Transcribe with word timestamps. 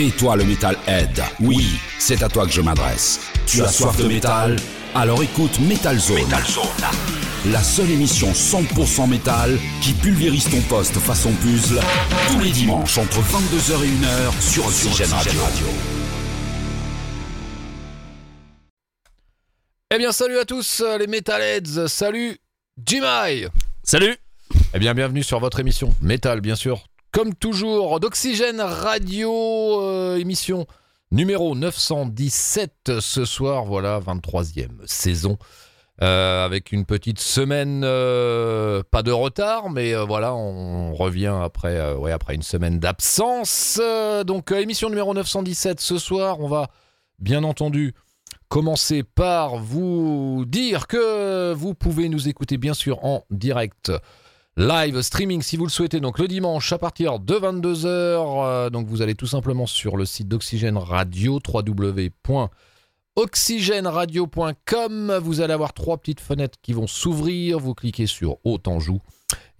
Et 0.00 0.12
toi 0.12 0.36
le 0.36 0.44
Metalhead, 0.44 1.24
oui, 1.40 1.76
c'est 1.98 2.22
à 2.22 2.28
toi 2.28 2.46
que 2.46 2.52
je 2.52 2.60
m'adresse. 2.60 3.18
Tu 3.46 3.62
as 3.62 3.66
soif 3.66 3.96
de 3.96 4.06
métal 4.06 4.54
Alors 4.94 5.20
écoute 5.24 5.58
Metal 5.58 5.98
Zone. 5.98 6.30
La 7.50 7.60
seule 7.64 7.90
émission 7.90 8.30
100% 8.30 9.08
métal 9.08 9.58
qui 9.82 9.94
pulvérise 9.94 10.48
ton 10.48 10.60
poste 10.60 10.94
façon 11.00 11.32
puzzle 11.42 11.80
tous 12.30 12.38
les 12.38 12.52
dimanches 12.52 12.96
entre 12.96 13.18
22h 13.18 13.82
et 13.82 13.88
1h 13.88 14.40
sur 14.40 14.66
Oxygène 14.68 15.10
Radio. 15.10 15.40
Eh 19.92 19.98
bien, 19.98 20.12
salut 20.12 20.38
à 20.38 20.44
tous 20.44 20.80
les 21.00 21.08
Metalheads, 21.08 21.88
salut 21.88 22.38
Jimai 22.86 23.48
Salut 23.82 24.14
Eh 24.74 24.78
bien, 24.78 24.94
bienvenue 24.94 25.24
sur 25.24 25.40
votre 25.40 25.58
émission 25.58 25.92
Metal, 26.00 26.40
bien 26.40 26.54
sûr, 26.54 26.87
comme 27.12 27.34
toujours, 27.34 28.00
d'Oxygène 28.00 28.60
Radio, 28.60 29.32
euh, 29.80 30.16
émission 30.16 30.66
numéro 31.10 31.54
917 31.54 33.00
ce 33.00 33.24
soir, 33.24 33.64
voilà, 33.64 34.00
23e 34.00 34.86
saison. 34.86 35.38
Euh, 36.00 36.44
avec 36.44 36.70
une 36.70 36.84
petite 36.84 37.18
semaine, 37.18 37.82
euh, 37.84 38.84
pas 38.88 39.02
de 39.02 39.10
retard, 39.10 39.68
mais 39.68 39.94
voilà, 39.94 40.32
on 40.32 40.94
revient 40.94 41.34
après, 41.42 41.76
une 42.34 42.42
semaine 42.42 42.78
d'absence. 42.78 43.80
Donc, 44.24 44.52
émission 44.52 44.90
numéro 44.90 45.12
917 45.12 45.80
ce 45.80 45.98
soir, 45.98 46.38
on 46.38 46.46
va 46.46 46.68
bien 47.18 47.42
entendu 47.42 47.94
commencer 48.48 49.02
par 49.02 49.56
vous 49.56 50.44
dire 50.46 50.86
que 50.86 51.52
vous 51.52 51.74
pouvez 51.74 52.08
nous 52.08 52.28
écouter 52.28 52.58
bien 52.58 52.74
sûr 52.74 53.04
en 53.04 53.24
direct 53.30 53.90
live 54.58 55.00
streaming 55.02 55.40
si 55.40 55.56
vous 55.56 55.64
le 55.64 55.70
souhaitez. 55.70 56.00
Donc 56.00 56.18
le 56.18 56.26
dimanche 56.26 56.72
à 56.72 56.78
partir 56.78 57.20
de 57.20 57.34
22h 57.34 57.86
euh, 57.86 58.70
donc 58.70 58.88
vous 58.88 59.02
allez 59.02 59.14
tout 59.14 59.28
simplement 59.28 59.66
sur 59.66 59.96
le 59.96 60.04
site 60.04 60.26
d'Oxygène 60.26 60.76
Radio 60.76 61.38
vous 65.22 65.40
allez 65.40 65.52
avoir 65.52 65.72
trois 65.74 65.96
petites 65.98 66.20
fenêtres 66.20 66.58
qui 66.60 66.72
vont 66.72 66.88
s'ouvrir. 66.88 67.60
Vous 67.60 67.74
cliquez 67.74 68.06
sur 68.06 68.38
autant 68.42 68.80
joue 68.80 69.00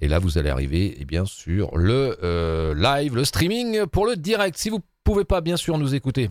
et 0.01 0.09
là 0.09 0.19
vous 0.19 0.37
allez 0.37 0.51
arriver 0.51 0.97
eh 0.99 1.05
bien 1.05 1.25
sur 1.25 1.79
le 1.79 2.19
euh, 2.25 2.75
live 2.75 3.15
le 3.15 3.25
streaming 3.25 3.87
pour 3.87 4.05
le 4.05 4.17
direct. 4.17 4.59
Si 4.59 4.69
vous 4.69 4.81
pouvez 5.05 5.25
pas 5.25 5.41
bien 5.41 5.57
sûr 5.57 5.79
nous 5.79 5.95
écouter 5.95 6.29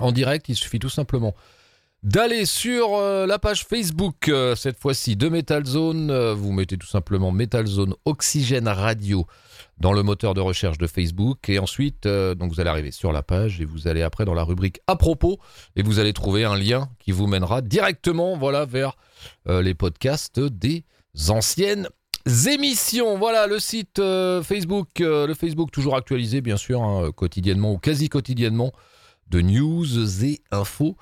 en 0.00 0.10
direct 0.10 0.48
il 0.48 0.56
suffit 0.56 0.80
tout 0.80 0.88
simplement 0.88 1.34
d'aller 2.02 2.46
sur 2.46 2.94
euh, 2.94 3.26
la 3.26 3.38
page 3.38 3.64
Facebook, 3.64 4.28
euh, 4.28 4.56
cette 4.56 4.78
fois-ci 4.78 5.14
de 5.16 5.28
Metal 5.28 5.64
Zone. 5.64 6.10
Euh, 6.10 6.34
vous 6.34 6.52
mettez 6.52 6.76
tout 6.76 6.86
simplement 6.86 7.30
Metal 7.30 7.66
Zone 7.66 7.94
Oxygène 8.04 8.66
Radio 8.66 9.26
dans 9.78 9.92
le 9.92 10.02
moteur 10.02 10.34
de 10.34 10.40
recherche 10.40 10.78
de 10.78 10.86
Facebook. 10.86 11.48
Et 11.48 11.58
ensuite, 11.58 12.06
vous 12.06 12.60
allez 12.60 12.70
arriver 12.70 12.90
sur 12.90 13.12
la 13.12 13.22
page 13.22 13.60
et 13.60 13.64
vous 13.64 13.88
allez 13.88 14.02
après 14.02 14.24
dans 14.24 14.34
la 14.34 14.44
rubrique 14.44 14.80
à 14.86 14.96
propos 14.96 15.38
et 15.76 15.82
vous 15.82 15.98
allez 15.98 16.12
trouver 16.12 16.44
un 16.44 16.56
lien 16.56 16.88
qui 16.98 17.10
vous 17.10 17.26
mènera 17.26 17.62
directement 17.62 18.36
voilà, 18.36 18.64
vers 18.64 18.96
les 19.48 19.74
podcasts 19.74 20.38
des 20.38 20.84
anciennes 21.30 21.88
émissions. 22.46 23.18
Voilà 23.18 23.48
le 23.48 23.58
site 23.58 24.00
Facebook, 24.44 24.88
le 25.00 25.34
Facebook 25.34 25.72
toujours 25.72 25.96
actualisé 25.96 26.42
bien 26.42 26.56
sûr, 26.56 26.82
hein, 26.82 27.10
quotidiennement 27.10 27.72
ou 27.72 27.78
quasi 27.78 28.08
quotidiennement 28.08 28.72
de 29.30 29.40
news 29.40 30.24
et 30.24 30.42
infos 30.52 30.96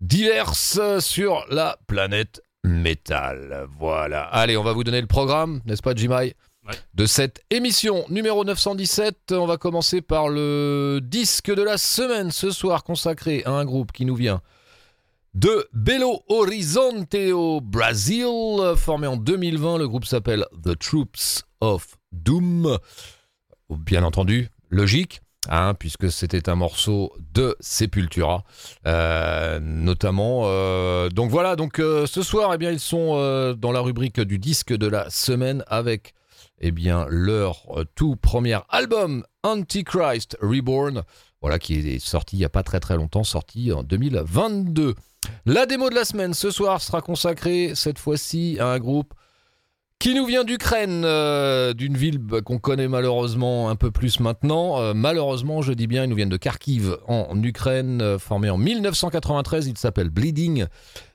diverses 0.00 0.80
sur 1.00 1.44
la 1.50 1.78
planète 1.86 2.42
métal. 2.64 3.66
Voilà. 3.78 4.22
Allez, 4.24 4.56
on 4.56 4.62
va 4.62 4.72
vous 4.72 4.84
donner 4.84 5.00
le 5.00 5.06
programme, 5.06 5.60
n'est-ce 5.64 5.82
pas, 5.82 5.94
Jimai? 5.94 6.34
Ouais. 6.66 6.74
De 6.94 7.06
cette 7.06 7.42
émission 7.50 8.04
numéro 8.10 8.44
917, 8.44 9.32
on 9.32 9.46
va 9.46 9.56
commencer 9.56 10.02
par 10.02 10.28
le 10.28 11.00
disque 11.02 11.54
de 11.54 11.62
la 11.62 11.78
semaine 11.78 12.30
ce 12.30 12.50
soir 12.50 12.84
consacré 12.84 13.42
à 13.44 13.52
un 13.52 13.64
groupe 13.64 13.92
qui 13.92 14.04
nous 14.04 14.16
vient 14.16 14.42
de 15.34 15.68
Belo 15.72 16.22
Horizonte 16.28 17.14
au 17.14 17.60
Brésil, 17.60 18.26
formé 18.76 19.06
en 19.06 19.16
2020. 19.16 19.78
Le 19.78 19.88
groupe 19.88 20.04
s'appelle 20.04 20.44
The 20.64 20.78
Troops 20.78 21.44
of 21.60 21.96
Doom. 22.12 22.78
Bien 23.70 24.02
entendu, 24.02 24.48
logique. 24.70 25.20
Hein, 25.48 25.74
puisque 25.74 26.10
c'était 26.10 26.48
un 26.48 26.54
morceau 26.54 27.12
de 27.34 27.56
Sepultura, 27.60 28.44
euh, 28.86 29.58
notamment. 29.60 30.42
euh, 30.44 31.08
donc 31.08 31.30
voilà, 31.30 31.56
donc 31.56 31.78
euh, 31.78 32.06
ce 32.06 32.22
soir, 32.22 32.52
eh 32.54 32.58
bien, 32.58 32.70
ils 32.70 32.80
sont 32.80 33.16
dans 33.58 33.72
la 33.72 33.80
rubrique 33.80 34.20
du 34.20 34.38
disque 34.38 34.72
de 34.72 34.86
la 34.86 35.10
semaine 35.10 35.64
avec 35.66 36.14
eh 36.60 36.70
bien, 36.70 37.06
leur 37.08 37.66
tout 37.94 38.16
premier 38.16 38.58
album, 38.68 39.24
Antichrist 39.44 40.36
Reborn, 40.40 41.02
voilà, 41.40 41.58
qui 41.58 41.74
est 41.74 41.98
sorti 42.00 42.36
il 42.36 42.40
n'y 42.40 42.44
a 42.44 42.48
pas 42.48 42.62
très 42.64 42.80
très 42.80 42.96
longtemps, 42.96 43.24
sorti 43.24 43.72
en 43.72 43.82
2022. 43.82 44.94
La 45.46 45.66
démo 45.66 45.90
de 45.90 45.94
la 45.94 46.04
semaine 46.04 46.34
ce 46.34 46.50
soir 46.50 46.80
sera 46.80 47.00
consacrée 47.00 47.72
cette 47.74 47.98
fois-ci 47.98 48.58
à 48.60 48.68
un 48.68 48.78
groupe 48.78 49.14
qui 49.98 50.14
nous 50.14 50.26
vient 50.26 50.44
d'Ukraine, 50.44 51.02
euh, 51.04 51.74
d'une 51.74 51.96
ville 51.96 52.18
bah, 52.18 52.40
qu'on 52.40 52.58
connaît 52.58 52.86
malheureusement 52.86 53.68
un 53.68 53.74
peu 53.74 53.90
plus 53.90 54.20
maintenant. 54.20 54.80
Euh, 54.80 54.92
malheureusement, 54.94 55.60
je 55.60 55.72
dis 55.72 55.88
bien, 55.88 56.04
ils 56.04 56.10
nous 56.10 56.14
viennent 56.16 56.28
de 56.28 56.36
Kharkiv 56.36 56.96
en 57.08 57.42
Ukraine, 57.42 58.00
euh, 58.00 58.18
formé 58.18 58.48
en 58.48 58.58
1993. 58.58 59.66
Il 59.66 59.76
s'appelle 59.76 60.10
Bleeding. 60.10 60.66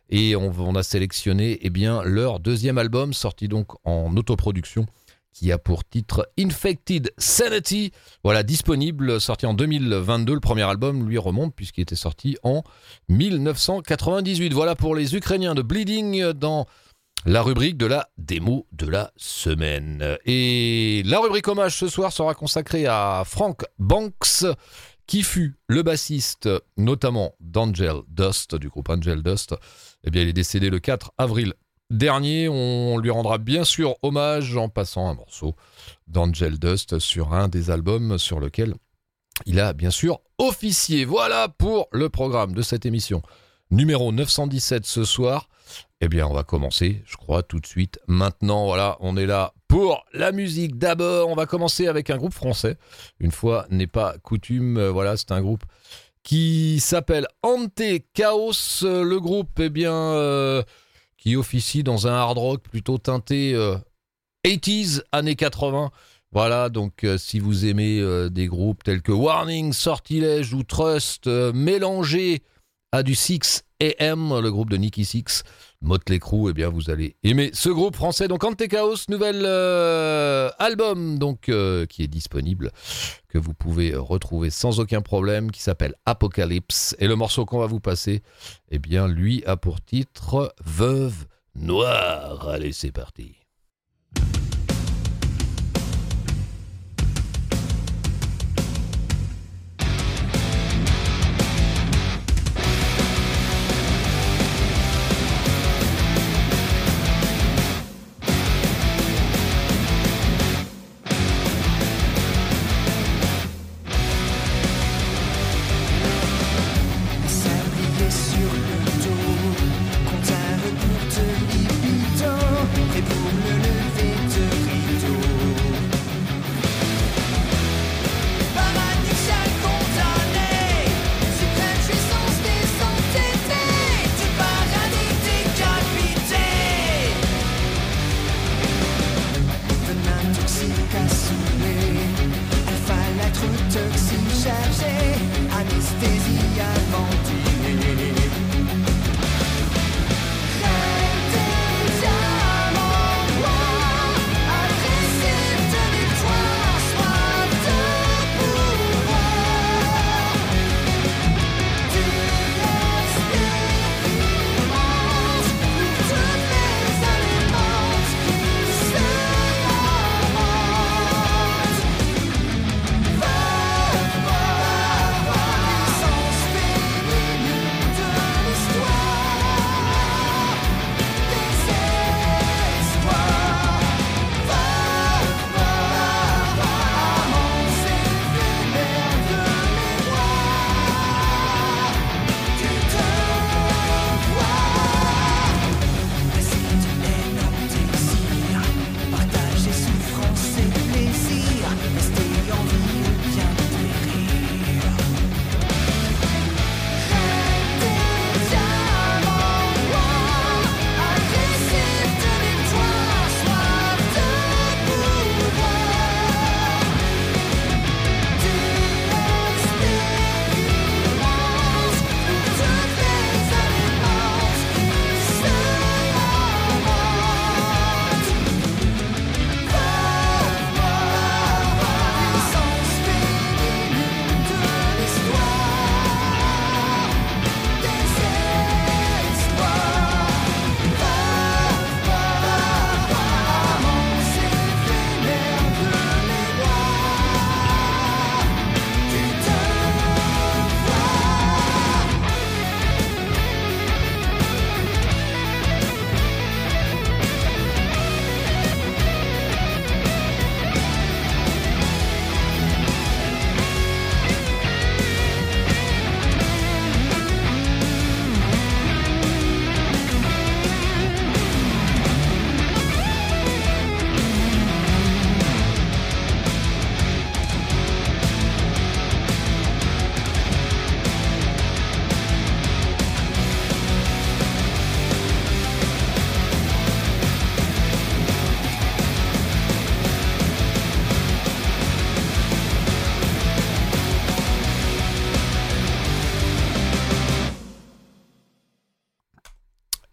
Et 0.10 0.36
on, 0.36 0.76
a 0.76 0.84
sélectionné 0.84 1.58
eh 1.62 1.70
bien, 1.72 2.04
leur 2.04 2.40
deuxième 2.40 2.78
album, 2.78 3.14
sorti 3.14 3.48
donc 3.48 3.70
en 3.84 4.16
autoproduction, 4.16 4.86
qui 5.32 5.52
a 5.52 5.58
pour 5.58 5.86
titre 5.86 6.30
Infected 6.38 7.12
Sanity. 7.18 7.92
Voilà, 8.24 8.44
disponible, 8.44 9.20
sorti 9.20 9.48
en 9.48 9.56
2022. 9.56 10.36
Le 10.36 10.40
premier 10.40 10.64
album 10.64 11.08
lui 11.08 11.18
remonte 11.18 11.56
puisqu'il 11.56 11.82
était 11.82 11.96
sorti 11.96 12.38
en 12.44 12.64
1998. 13.10 14.54
Voilà 14.54 14.76
pour 14.76 14.94
les 14.94 15.16
Ukrainiens 15.16 15.56
de 15.56 15.64
Bleeding 15.64 16.34
dans 16.34 16.68
la 17.26 17.42
rubrique 17.42 17.78
de 17.78 17.86
la 17.86 18.10
démo 18.18 18.68
de 18.72 18.88
la 18.88 19.12
semaine. 19.16 20.18
Et 20.26 21.04
la 21.06 21.20
rubrique 21.20 21.48
hommage 21.48 21.78
ce 21.78 21.88
soir 21.88 22.12
sera 22.12 22.34
consacrée 22.36 22.86
à 22.86 23.24
Frank 23.26 23.64
Banks, 23.80 24.46
qui 25.08 25.24
fut 25.24 25.56
le 25.68 25.84
bassiste 25.84 26.50
notamment 26.78 27.36
d'Angel 27.40 27.98
Dust, 28.08 28.56
du 28.56 28.70
groupe 28.70 28.90
Angel 28.90 29.22
Dust. 29.24 29.56
Eh 30.04 30.12
bien, 30.12 30.22
il 30.24 30.30
est 30.30 30.34
décédé 30.34 30.70
le 30.70 30.80
4 30.80 31.12
avril 31.18 31.54
dernier. 31.90 32.50
On 32.50 32.98
lui 32.98 33.10
rendra 33.10 33.38
bien 33.38 33.64
sûr 33.64 33.96
hommage 34.02 34.58
en 34.58 34.70
passant 34.70 35.10
un 35.10 35.14
morceau 35.14 35.56
d'Angel 36.08 36.60
Dust 36.60 37.00
sur 37.00 37.34
un 37.34 37.48
des 37.48 37.70
albums 37.72 38.18
sur 38.18 38.40
lequel 38.40 38.76
il 39.46 39.60
a 39.60 39.74
bien 39.74 39.92
sûr 39.92 40.20
officié. 40.38 41.06
Voilà 41.06 41.48
pour 41.50 41.88
le 41.92 42.10
programme 42.10 42.54
de 42.54 42.62
cette 42.62 42.86
émission 42.86 43.22
numéro 43.72 44.12
917 44.12 44.86
ce 44.86 45.04
soir. 45.04 45.48
Eh 46.06 46.10
bien, 46.10 46.28
on 46.28 46.34
va 46.34 46.44
commencer, 46.44 47.02
je 47.06 47.16
crois, 47.16 47.44
tout 47.44 47.62
de 47.62 47.66
suite. 47.66 47.98
Maintenant, 48.08 48.66
voilà, 48.66 48.98
on 49.00 49.16
est 49.16 49.26
là 49.26 49.54
pour 49.70 50.04
la 50.12 50.34
musique. 50.34 50.78
D'abord, 50.78 51.30
on 51.30 51.34
va 51.34 51.46
commencer 51.46 51.88
avec 51.88 52.10
un 52.10 52.18
groupe 52.18 52.34
français. 52.34 52.76
Une 53.22 53.32
fois 53.32 53.66
n'est 53.70 53.88
pas 53.88 54.18
coutume, 54.18 54.76
euh, 54.76 54.92
voilà, 54.92 55.16
c'est 55.16 55.32
un 55.32 55.42
groupe 55.42 55.64
qui 56.22 56.82
s'appelle 56.82 57.26
Ante 57.42 57.82
Chaos. 58.14 58.84
Euh, 58.84 59.02
Le 59.06 59.18
groupe, 59.22 59.58
eh 59.62 59.70
bien, 59.70 59.94
euh, 59.94 60.62
qui 61.18 61.38
officie 61.38 61.84
dans 61.84 62.06
un 62.06 62.14
hard 62.14 62.38
rock 62.38 62.64
plutôt 62.64 62.98
teinté 62.98 63.54
euh, 63.56 63.78
80s, 64.46 65.04
années 65.14 65.38
80. 65.38 65.90
Voilà, 66.34 66.68
donc 66.68 67.06
euh, 67.06 67.18
si 67.18 67.40
vous 67.40 67.66
aimez 67.66 68.02
euh, 68.02 68.28
des 68.28 68.48
groupes 68.48 68.84
tels 68.84 69.04
que 69.04 69.14
Warning, 69.14 69.72
Sortilège 69.72 70.54
ou 70.54 70.64
Trust, 70.64 71.28
euh, 71.28 71.54
mélangés 71.54 72.44
à 72.92 73.04
du 73.04 73.16
6 73.16 73.64
AM, 73.84 74.40
le 74.40 74.52
groupe 74.52 74.70
de 74.70 74.78
Nicky 74.78 75.06
Six, 75.06 75.44
Motley 75.82 76.20
Crue, 76.20 76.50
eh 76.50 76.54
bien 76.54 76.70
vous 76.70 76.90
allez 76.90 77.16
aimer 77.24 77.52
ce 77.54 77.70
groupe 77.70 77.96
français. 77.96 78.28
Donc 78.28 78.44
Ante 78.44 78.68
Chaos, 78.68 78.96
nouvel 79.10 79.44
euh, 79.46 80.50
album 80.60 81.20
donc 81.20 81.50
euh, 81.50 81.86
qui 81.86 82.04
est 82.04 82.08
disponible, 82.08 82.72
que 83.28 83.38
vous 83.38 83.54
pouvez 83.54 83.96
retrouver 83.96 84.50
sans 84.50 84.80
aucun 84.80 85.02
problème, 85.02 85.52
qui 85.52 85.62
s'appelle 85.62 85.96
Apocalypse. 86.06 86.96
Et 87.00 87.08
le 87.08 87.16
morceau 87.16 87.46
qu'on 87.46 87.60
va 87.60 87.68
vous 87.68 87.80
passer, 87.82 88.22
eh 88.72 88.80
bien 88.80 89.08
lui 89.08 89.44
a 89.46 89.58
pour 89.58 89.82
titre 89.82 90.54
Veuve 90.64 91.26
Noire. 91.56 92.48
Allez, 92.50 92.72
c'est 92.72 92.92
parti. 92.92 93.43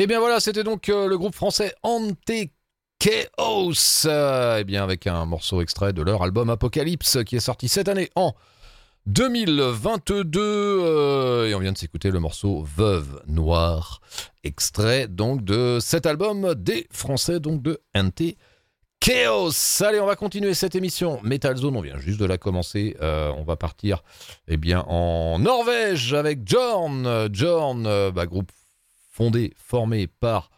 Et 0.00 0.04
eh 0.04 0.06
bien 0.06 0.18
voilà, 0.18 0.40
c'était 0.40 0.64
donc 0.64 0.88
euh, 0.88 1.08
le 1.08 1.18
groupe 1.18 1.34
français 1.34 1.74
Ante 1.82 2.32
Chaos, 2.98 4.06
euh, 4.06 4.56
eh 4.58 4.64
bien 4.64 4.82
avec 4.82 5.06
un 5.06 5.26
morceau 5.26 5.60
extrait 5.60 5.92
de 5.92 6.00
leur 6.00 6.22
album 6.22 6.48
Apocalypse 6.48 7.22
qui 7.26 7.36
est 7.36 7.40
sorti 7.40 7.68
cette 7.68 7.86
année 7.86 8.08
en 8.14 8.32
2022 9.04 10.40
euh, 10.40 11.48
et 11.48 11.54
on 11.54 11.58
vient 11.58 11.72
de 11.72 11.76
s'écouter 11.76 12.10
le 12.10 12.18
morceau 12.18 12.62
Veuve 12.62 13.22
Noire, 13.26 14.00
extrait 14.42 15.06
donc 15.06 15.44
de 15.44 15.76
cet 15.82 16.06
album 16.06 16.54
des 16.54 16.86
Français 16.90 17.38
donc 17.38 17.60
de 17.60 17.82
NT 17.94 18.38
Chaos. 19.00 19.82
Allez, 19.82 20.00
on 20.00 20.06
va 20.06 20.16
continuer 20.16 20.54
cette 20.54 20.76
émission 20.76 21.20
Metal 21.22 21.54
Zone. 21.58 21.76
On 21.76 21.82
vient 21.82 21.98
juste 21.98 22.20
de 22.20 22.24
la 22.24 22.38
commencer. 22.38 22.96
on 23.02 23.42
va 23.42 23.56
partir 23.56 24.02
eh 24.48 24.56
bien 24.56 24.80
en 24.88 25.38
Norvège 25.40 26.14
avec 26.14 26.48
Jorn. 26.48 27.28
Jorn, 27.32 28.10
bah, 28.12 28.24
groupe 28.24 28.50
fondé, 29.20 29.52
formé 29.54 30.06
par 30.06 30.50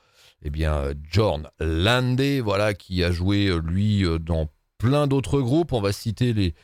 eh 0.45 0.51
bien, 0.51 0.93
Jorn 1.11 1.49
Lande, 1.59 2.21
voilà, 2.45 2.75
qui 2.75 3.03
a 3.03 3.11
joué, 3.11 3.47
euh, 3.47 3.59
lui, 3.59 4.05
euh, 4.05 4.21
dans 4.21 4.49
plein 4.79 5.09
d'autres 5.09 5.41
groupes. 5.41 5.73
On 5.73 5.81
va 5.81 5.91
citer 5.91 6.33
les 6.33 6.55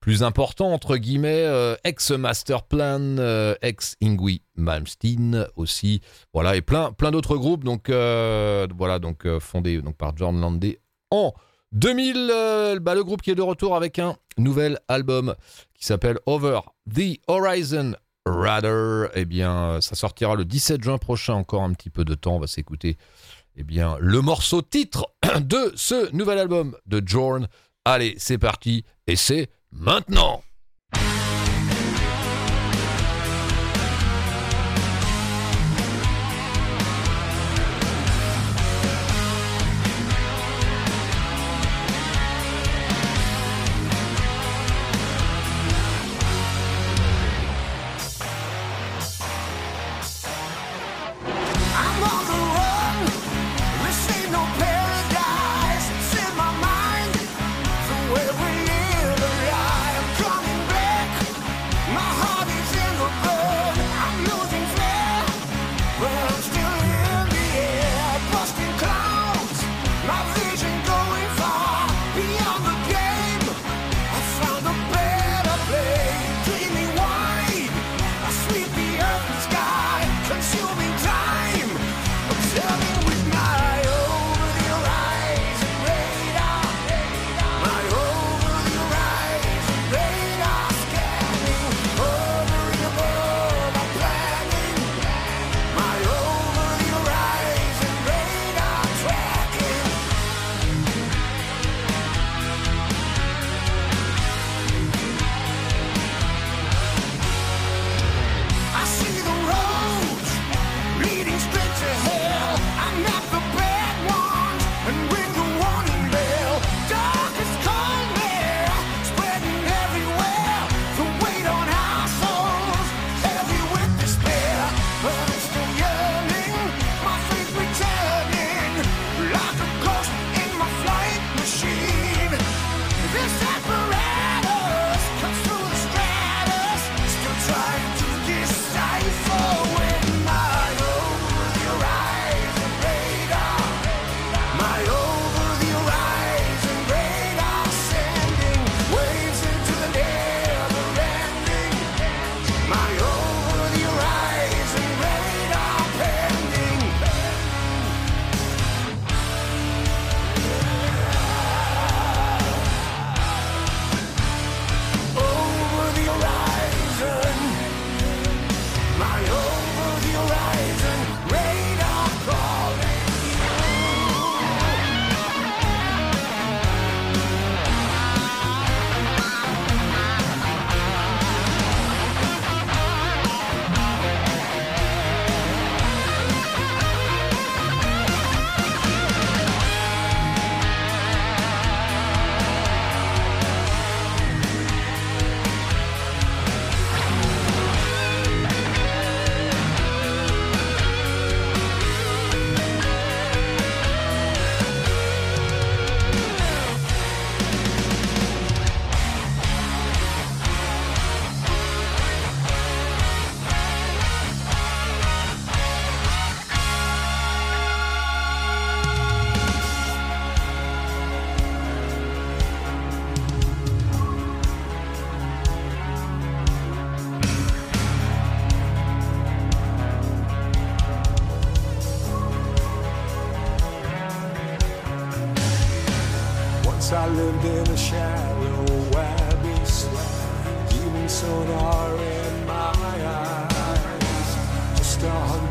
plus 0.00 0.22
importants, 0.22 0.72
entre 0.72 0.96
guillemets, 0.96 1.44
euh, 1.44 1.76
ex-Masterplan, 1.84 3.16
ex-Ingui 3.60 4.40
Malmsteen 4.56 5.46
aussi, 5.56 6.00
voilà, 6.32 6.56
et 6.56 6.62
plein, 6.62 6.92
d'autres 7.10 7.36
groupes, 7.36 7.64
donc, 7.64 7.90
voilà, 7.90 8.98
donc 8.98 9.26
fondé 9.38 9.82
donc, 9.82 9.96
par 9.96 10.16
Jorn 10.16 10.38
Lande 10.40 10.64
en 11.10 11.34
2000, 11.72 12.78
bah, 12.80 12.94
le 12.94 13.02
groupe 13.02 13.20
qui 13.20 13.30
est 13.30 13.34
de 13.34 13.42
retour 13.42 13.76
avec 13.76 13.98
un 13.98 14.16
nouvel 14.38 14.78
album 14.88 15.34
qui 15.74 15.86
s'appelle 15.86 16.18
Over 16.26 16.60
the 16.94 17.18
Horizon 17.26 17.94
Rather, 18.26 19.10
eh 19.14 19.26
bien, 19.26 19.80
ça 19.80 19.94
sortira 19.94 20.34
le 20.34 20.44
17 20.44 20.82
juin 20.82 20.98
prochain, 20.98 21.34
encore 21.34 21.62
un 21.62 21.72
petit 21.74 21.90
peu 21.90 22.04
de 22.04 22.14
temps, 22.14 22.36
on 22.36 22.40
va 22.40 22.46
s'écouter, 22.46 22.96
eh 23.56 23.64
bien, 23.64 23.96
le 24.00 24.22
morceau 24.22 24.62
titre 24.62 25.06
de 25.40 25.72
ce 25.76 26.10
nouvel 26.14 26.38
album 26.38 26.76
de 26.86 27.02
Jorn. 27.04 27.48
Allez, 27.84 28.14
c'est 28.18 28.38
parti, 28.38 28.84
et 29.06 29.16
c'est 29.16 29.50
maintenant 29.72 30.42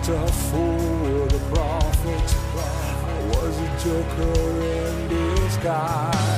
A 0.05 0.27
fool, 0.27 1.25
the 1.27 1.39
prophet 1.49 2.35
was 3.29 3.57
a 3.57 3.69
joker 3.81 4.61
in 4.61 5.07
disguise. 5.07 6.32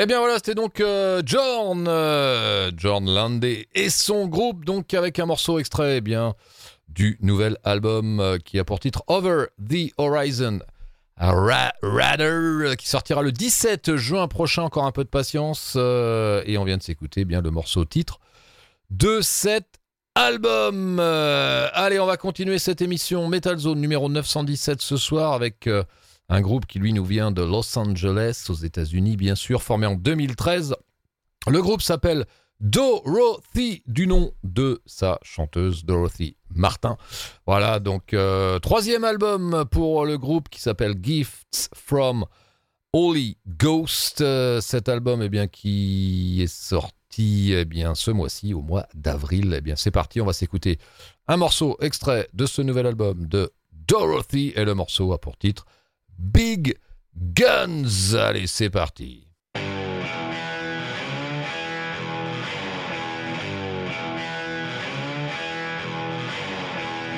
Eh 0.00 0.06
bien 0.06 0.20
voilà, 0.20 0.36
c'était 0.36 0.54
donc 0.54 0.78
euh, 0.78 1.22
John, 1.26 1.86
euh, 1.88 2.70
Landé 2.80 3.66
et 3.74 3.90
son 3.90 4.28
groupe, 4.28 4.64
donc 4.64 4.94
avec 4.94 5.18
un 5.18 5.26
morceau 5.26 5.58
extrait 5.58 5.96
eh 5.96 6.00
bien 6.00 6.36
du 6.88 7.18
nouvel 7.20 7.56
album 7.64 8.20
euh, 8.20 8.38
qui 8.38 8.60
a 8.60 8.64
pour 8.64 8.78
titre 8.78 9.02
Over 9.08 9.46
the 9.58 9.92
Horizon. 9.96 10.60
Rather, 11.16 12.76
qui 12.76 12.86
sortira 12.88 13.22
le 13.22 13.32
17 13.32 13.96
juin 13.96 14.28
prochain, 14.28 14.62
encore 14.62 14.84
un 14.84 14.92
peu 14.92 15.02
de 15.02 15.08
patience, 15.08 15.74
et 15.74 16.56
on 16.58 16.64
vient 16.64 16.76
de 16.76 16.82
s'écouter 16.84 17.22
eh 17.22 17.24
bien 17.24 17.40
le 17.40 17.50
morceau 17.50 17.84
titre 17.84 18.20
de 18.90 19.20
cet 19.20 19.66
album. 20.14 21.00
allez, 21.00 21.98
on 21.98 22.06
va 22.06 22.16
continuer 22.16 22.60
cette 22.60 22.82
émission 22.82 23.26
Metal 23.26 23.58
Zone 23.58 23.80
numéro 23.80 24.08
917 24.08 24.80
ce 24.80 24.96
soir 24.96 25.32
avec 25.32 25.68
un 26.28 26.40
groupe 26.40 26.66
qui 26.66 26.78
lui 26.78 26.92
nous 26.92 27.04
vient 27.04 27.30
de 27.30 27.42
Los 27.42 27.78
Angeles 27.78 28.46
aux 28.48 28.54
États-Unis 28.54 29.16
bien 29.16 29.34
sûr, 29.34 29.62
formé 29.62 29.86
en 29.86 29.94
2013. 29.94 30.76
Le 31.46 31.62
groupe 31.62 31.82
s'appelle 31.82 32.26
Dorothy 32.60 33.82
du 33.86 34.06
nom 34.06 34.32
de 34.42 34.82
sa 34.84 35.18
chanteuse 35.22 35.84
Dorothy 35.84 36.36
Martin. 36.50 36.96
Voilà 37.46 37.78
donc 37.80 38.12
euh, 38.12 38.58
troisième 38.58 39.04
album 39.04 39.64
pour 39.70 40.04
le 40.04 40.18
groupe 40.18 40.48
qui 40.48 40.60
s'appelle 40.60 40.96
Gifts 41.00 41.70
from 41.74 42.26
Holy 42.92 43.38
Ghost. 43.46 44.20
Euh, 44.20 44.60
cet 44.60 44.88
album 44.88 45.22
eh 45.22 45.28
bien 45.28 45.46
qui 45.46 46.42
est 46.42 46.52
sorti 46.52 47.52
eh 47.52 47.64
bien 47.64 47.94
ce 47.94 48.10
mois-ci 48.10 48.52
au 48.52 48.60
mois 48.60 48.86
d'avril. 48.94 49.54
Eh 49.56 49.60
bien 49.60 49.76
c'est 49.76 49.90
parti, 49.90 50.20
on 50.20 50.26
va 50.26 50.32
s'écouter 50.32 50.78
un 51.26 51.36
morceau 51.36 51.76
extrait 51.80 52.28
de 52.34 52.44
ce 52.44 52.60
nouvel 52.60 52.86
album 52.86 53.26
de 53.26 53.50
Dorothy 53.72 54.52
et 54.56 54.64
le 54.64 54.74
morceau 54.74 55.12
a 55.12 55.18
pour 55.18 55.38
titre 55.38 55.64
Big 56.18 56.76
Guns. 57.14 58.14
Allez, 58.16 58.46
c'est 58.48 58.70
parti. 58.70 59.28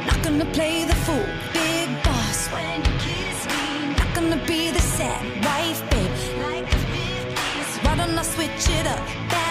Not 0.07 0.23
gonna 0.23 0.45
play 0.53 0.85
the 0.85 0.95
fool, 1.07 1.17
big 1.53 1.89
boss. 2.05 2.49
When 2.53 2.85
you 2.85 2.93
kiss 2.99 3.47
me, 3.47 3.95
not 3.97 4.15
gonna 4.15 4.47
be 4.47 4.71
the 4.71 4.81
sad 4.81 5.25
wife, 5.45 5.83
babe. 5.91 6.11
Like 6.43 6.71
the 6.71 6.77
50s, 6.77 7.85
why 7.85 7.97
don't 7.97 8.19
I 8.19 8.23
switch 8.23 8.69
it 8.69 8.87
up? 8.87 9.50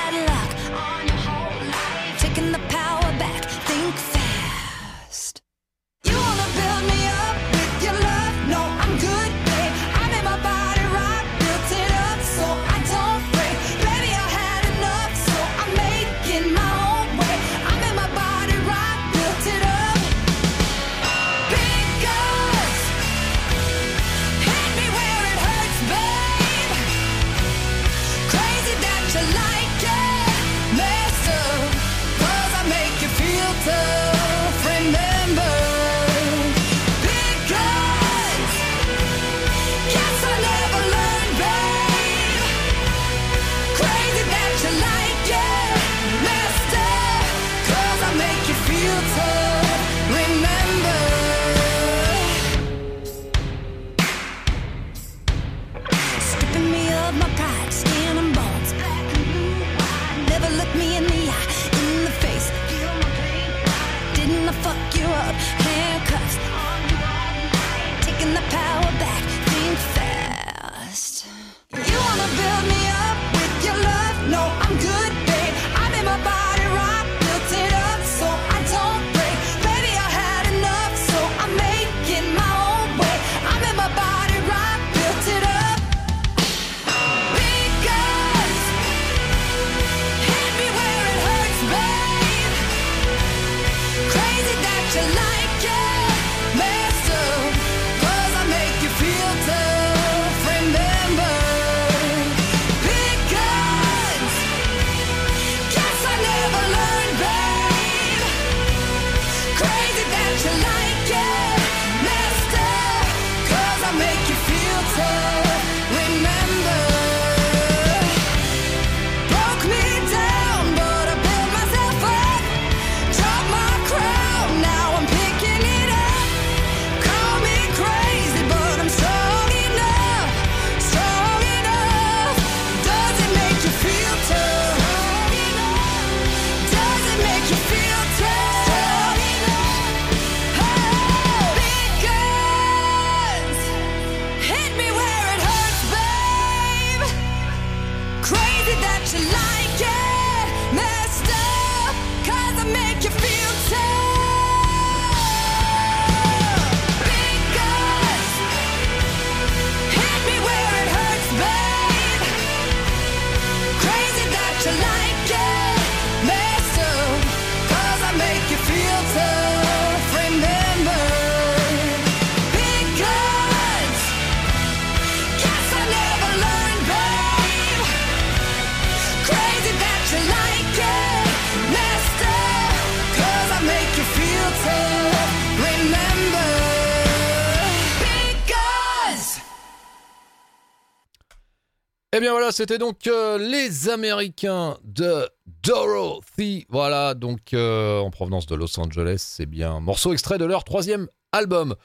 C'était 192.51 192.77
donc 192.77 193.07
euh, 193.07 193.37
les 193.37 193.89
Américains 193.89 194.77
de 194.83 195.27
Dorothy. 195.63 196.65
Voilà, 196.69 197.13
donc 197.13 197.53
euh, 197.53 197.99
en 197.99 198.09
provenance 198.11 198.45
de 198.45 198.55
Los 198.55 198.79
Angeles, 198.79 199.17
c'est 199.19 199.45
bien 199.45 199.73
un 199.73 199.79
morceau 199.79 200.13
extrait 200.13 200.37
de 200.37 200.45
leur 200.45 200.63
troisième 200.63 201.07
album, 201.31 201.75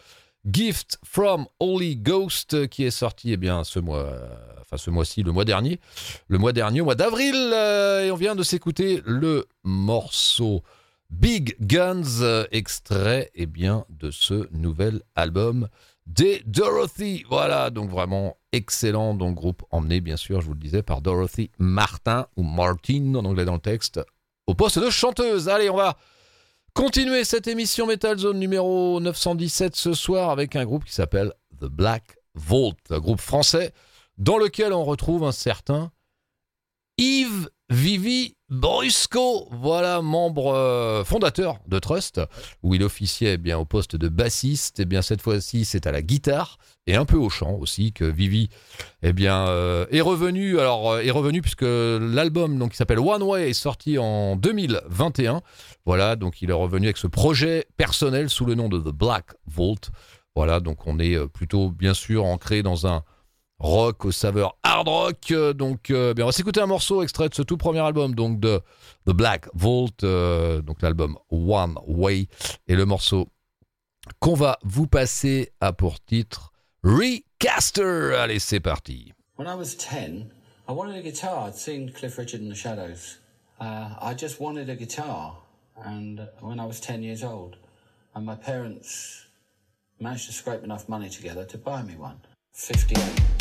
Gift 0.50 0.98
from 1.04 1.46
Holy 1.60 1.96
Ghost, 1.96 2.68
qui 2.68 2.84
est 2.84 2.90
sorti 2.90 3.32
eh 3.32 3.36
bien 3.36 3.64
ce 3.64 3.78
mois, 3.78 4.12
enfin 4.60 4.76
ce 4.76 4.90
mois-ci, 4.90 5.22
le 5.22 5.32
mois 5.32 5.44
dernier, 5.44 5.80
le 6.28 6.38
mois 6.38 6.52
dernier, 6.52 6.80
au 6.80 6.84
mois 6.84 6.94
d'avril, 6.94 7.34
euh, 7.34 8.06
et 8.06 8.10
on 8.10 8.16
vient 8.16 8.34
de 8.34 8.42
s'écouter 8.42 9.02
le 9.04 9.46
morceau 9.64 10.62
Big 11.10 11.56
Guns, 11.60 12.46
extrait 12.50 13.30
eh 13.34 13.46
bien 13.46 13.84
de 13.90 14.10
ce 14.10 14.48
nouvel 14.52 15.02
album 15.14 15.68
des 16.06 16.42
Dorothy. 16.46 17.24
Voilà, 17.28 17.70
donc 17.70 17.90
vraiment 17.90 18.36
excellent. 18.54 19.14
Donc 19.14 19.34
groupe 19.34 19.62
emmené, 19.70 20.00
bien 20.00 20.16
sûr, 20.16 20.40
je 20.40 20.46
vous 20.46 20.54
le 20.54 20.60
disais, 20.60 20.82
par 20.82 21.00
Dorothy 21.02 21.50
Martin, 21.58 22.26
ou 22.36 22.42
Martin 22.42 23.14
en 23.14 23.24
anglais 23.24 23.44
dans 23.44 23.54
le 23.54 23.60
texte, 23.60 24.00
au 24.46 24.54
poste 24.54 24.78
de 24.78 24.90
chanteuse. 24.90 25.48
Allez, 25.48 25.70
on 25.70 25.76
va 25.76 25.96
continuer 26.72 27.24
cette 27.24 27.46
émission 27.46 27.86
Metal 27.86 28.18
Zone 28.18 28.38
numéro 28.38 29.00
917 29.00 29.76
ce 29.76 29.92
soir 29.92 30.30
avec 30.30 30.56
un 30.56 30.64
groupe 30.64 30.84
qui 30.84 30.92
s'appelle 30.92 31.32
The 31.60 31.66
Black 31.66 32.16
Vault, 32.34 32.76
un 32.90 32.98
groupe 32.98 33.20
français 33.20 33.72
dans 34.18 34.38
lequel 34.38 34.72
on 34.72 34.84
retrouve 34.84 35.24
un 35.24 35.32
certain 35.32 35.90
Yves 36.98 37.48
Vivi 37.70 38.36
Brusco, 38.50 39.48
voilà, 39.50 40.02
membre 40.02 40.54
euh, 40.54 41.02
fondateur 41.02 41.60
de 41.66 41.78
Trust, 41.78 42.20
où 42.62 42.74
il 42.74 42.82
officiait 42.82 43.34
eh 43.34 43.38
bien 43.38 43.58
au 43.58 43.64
poste 43.64 43.96
de 43.96 44.08
bassiste. 44.10 44.80
Et 44.80 44.82
eh 44.82 44.84
bien 44.84 45.00
cette 45.00 45.22
fois-ci, 45.22 45.64
c'est 45.64 45.86
à 45.86 45.92
la 45.92 46.02
guitare 46.02 46.58
et 46.86 46.94
un 46.94 47.06
peu 47.06 47.16
au 47.16 47.30
chant 47.30 47.54
aussi 47.54 47.94
que 47.94 48.04
Vivi 48.04 48.50
eh 49.02 49.14
bien 49.14 49.48
euh, 49.48 49.86
est 49.90 50.02
revenu. 50.02 50.58
Alors 50.58 50.92
euh, 50.92 51.00
est 51.00 51.10
revenu 51.10 51.40
puisque 51.40 51.64
l'album 51.64 52.58
donc 52.58 52.72
qui 52.72 52.76
s'appelle 52.76 52.98
One 52.98 53.22
Way 53.22 53.50
est 53.50 53.54
sorti 53.54 53.96
en 53.98 54.36
2021. 54.36 55.40
Voilà, 55.86 56.16
donc 56.16 56.42
il 56.42 56.50
est 56.50 56.54
revenu 56.54 56.86
avec 56.86 56.98
ce 56.98 57.06
projet 57.06 57.66
personnel 57.78 58.28
sous 58.28 58.44
le 58.44 58.54
nom 58.54 58.68
de 58.68 58.78
The 58.78 58.94
Black 58.94 59.32
Vault. 59.46 59.90
Voilà, 60.36 60.60
donc 60.60 60.86
on 60.86 60.98
est 60.98 61.16
plutôt 61.28 61.70
bien 61.70 61.94
sûr 61.94 62.26
ancré 62.26 62.62
dans 62.62 62.86
un 62.86 63.04
rock 63.58 64.04
aux 64.04 64.12
saveurs 64.12 64.56
hard 64.62 64.88
rock. 64.88 65.30
Euh, 65.30 65.52
donc, 65.52 65.90
euh, 65.90 66.14
bien, 66.14 66.24
on 66.24 66.28
va 66.28 66.32
s'écouter 66.32 66.60
un 66.60 66.66
morceau 66.66 67.02
extrait 67.02 67.28
de 67.28 67.34
ce 67.34 67.42
tout 67.42 67.56
premier 67.56 67.80
album, 67.80 68.14
donc 68.14 68.40
de 68.40 68.60
The 69.06 69.12
Black 69.12 69.48
Vault, 69.54 70.02
euh, 70.02 70.60
donc 70.62 70.82
l'album 70.82 71.18
One 71.30 71.78
Way, 71.86 72.28
et 72.68 72.74
le 72.74 72.84
morceau 72.84 73.28
qu'on 74.20 74.34
va 74.34 74.58
vous 74.62 74.86
passer 74.86 75.52
à 75.60 75.72
pour 75.72 76.00
titre 76.00 76.52
Recaster. 76.82 78.14
Allez, 78.18 78.38
c'est 78.38 78.60
parti. 78.60 79.12
When 79.36 79.48
I 79.48 79.54
was 79.54 79.74
10, 79.74 80.26
I 80.68 80.72
wanted 80.72 80.96
a 80.96 81.02
guitar. 81.02 81.48
I'd 81.48 81.56
seen 81.56 81.90
Cliff 81.90 82.18
Richard 82.18 82.40
in 82.40 82.48
the 82.48 82.54
Shadows. 82.54 83.18
Uh, 83.60 83.96
I 84.00 84.14
just 84.16 84.40
wanted 84.40 84.68
a 84.68 84.76
guitar. 84.76 85.38
And 85.76 86.28
when 86.40 86.60
I 86.60 86.66
was 86.66 86.80
10 86.80 87.02
years 87.02 87.24
old, 87.24 87.56
and 88.14 88.24
my 88.24 88.36
parents 88.36 89.26
managed 90.00 90.26
to 90.26 90.32
scrape 90.32 90.62
enough 90.62 90.88
money 90.88 91.08
together 91.08 91.44
to 91.46 91.58
buy 91.58 91.82
me 91.82 91.96
one. 91.96 92.20
58. 92.52 93.33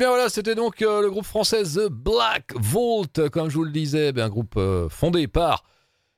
Bien 0.00 0.08
voilà, 0.08 0.30
c'était 0.30 0.54
donc 0.54 0.80
euh, 0.80 1.02
le 1.02 1.10
groupe 1.10 1.26
français 1.26 1.62
The 1.62 1.90
Black 1.90 2.54
Vault, 2.54 3.28
comme 3.30 3.50
je 3.50 3.56
vous 3.56 3.64
le 3.64 3.70
disais, 3.70 4.18
un 4.18 4.30
groupe 4.30 4.54
euh, 4.56 4.88
fondé 4.88 5.28
par 5.28 5.62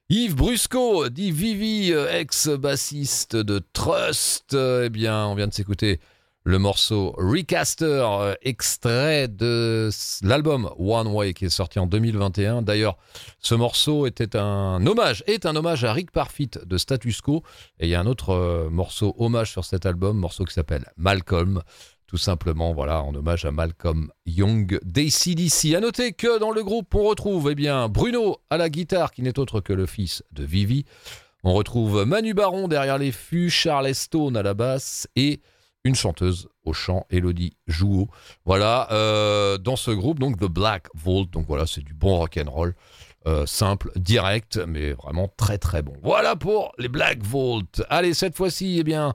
Yves 0.08 0.36
Brusco, 0.36 1.08
dit 1.08 1.32
Vivi, 1.32 1.92
euh, 1.92 2.16
ex-bassiste 2.16 3.34
de 3.34 3.60
Trust. 3.72 4.54
eh 4.54 4.88
bien, 4.88 5.26
on 5.26 5.34
vient 5.34 5.48
de 5.48 5.52
s'écouter 5.52 5.98
le 6.44 6.60
morceau 6.60 7.12
Recaster, 7.18 8.34
extrait 8.42 9.26
de 9.26 9.90
l'album 10.22 10.70
One 10.78 11.08
Way 11.08 11.34
qui 11.34 11.46
est 11.46 11.50
sorti 11.50 11.80
en 11.80 11.88
2021. 11.88 12.62
D'ailleurs, 12.62 12.96
ce 13.40 13.56
morceau 13.56 14.06
était 14.06 14.36
un 14.36 14.84
hommage, 14.86 15.24
est 15.26 15.44
un 15.44 15.56
hommage 15.56 15.82
à 15.82 15.92
Rick 15.92 16.12
Parfit 16.12 16.50
de 16.64 16.78
Status 16.78 17.20
Quo. 17.20 17.42
Et 17.80 17.86
il 17.86 17.90
y 17.90 17.96
a 17.96 18.00
un 18.00 18.06
autre 18.06 18.68
morceau 18.70 19.14
hommage 19.18 19.50
sur 19.50 19.64
cet 19.64 19.86
album, 19.86 20.18
morceau 20.18 20.44
qui 20.44 20.54
s'appelle 20.54 20.84
Malcolm 20.96 21.62
tout 22.12 22.18
simplement, 22.18 22.74
voilà, 22.74 23.02
en 23.02 23.14
hommage 23.14 23.46
à 23.46 23.52
Malcolm 23.52 24.10
Young 24.26 24.78
d'ACDC. 24.84 25.74
À 25.74 25.80
noter 25.80 26.12
que 26.12 26.38
dans 26.38 26.50
le 26.50 26.62
groupe, 26.62 26.94
on 26.94 27.04
retrouve 27.04 27.48
eh 27.50 27.54
bien, 27.54 27.88
Bruno 27.88 28.36
à 28.50 28.58
la 28.58 28.68
guitare, 28.68 29.12
qui 29.12 29.22
n'est 29.22 29.38
autre 29.38 29.60
que 29.60 29.72
le 29.72 29.86
fils 29.86 30.22
de 30.30 30.44
Vivi. 30.44 30.84
On 31.42 31.54
retrouve 31.54 32.04
Manu 32.04 32.34
Baron 32.34 32.68
derrière 32.68 32.98
les 32.98 33.12
fûts, 33.12 33.48
Charles 33.48 33.94
Stone 33.94 34.36
à 34.36 34.42
la 34.42 34.52
basse 34.52 35.08
et 35.16 35.40
une 35.84 35.94
chanteuse 35.94 36.50
au 36.66 36.74
chant, 36.74 37.06
Elodie 37.08 37.56
Jouot. 37.66 38.08
Voilà, 38.44 38.88
euh, 38.92 39.56
dans 39.56 39.76
ce 39.76 39.90
groupe, 39.90 40.18
donc 40.18 40.38
The 40.38 40.44
Black 40.44 40.88
Vault. 40.92 41.28
Donc 41.32 41.46
voilà, 41.48 41.64
c'est 41.66 41.82
du 41.82 41.94
bon 41.94 42.18
rock'n'roll. 42.18 42.74
Euh, 43.26 43.46
simple, 43.46 43.90
direct, 43.96 44.58
mais 44.68 44.92
vraiment 44.92 45.28
très 45.34 45.56
très 45.56 45.80
bon. 45.80 45.94
Voilà 46.02 46.36
pour 46.36 46.74
les 46.76 46.88
Black 46.88 47.22
Vault. 47.22 47.62
Allez, 47.88 48.12
cette 48.12 48.36
fois-ci, 48.36 48.76
eh 48.80 48.84
bien, 48.84 49.14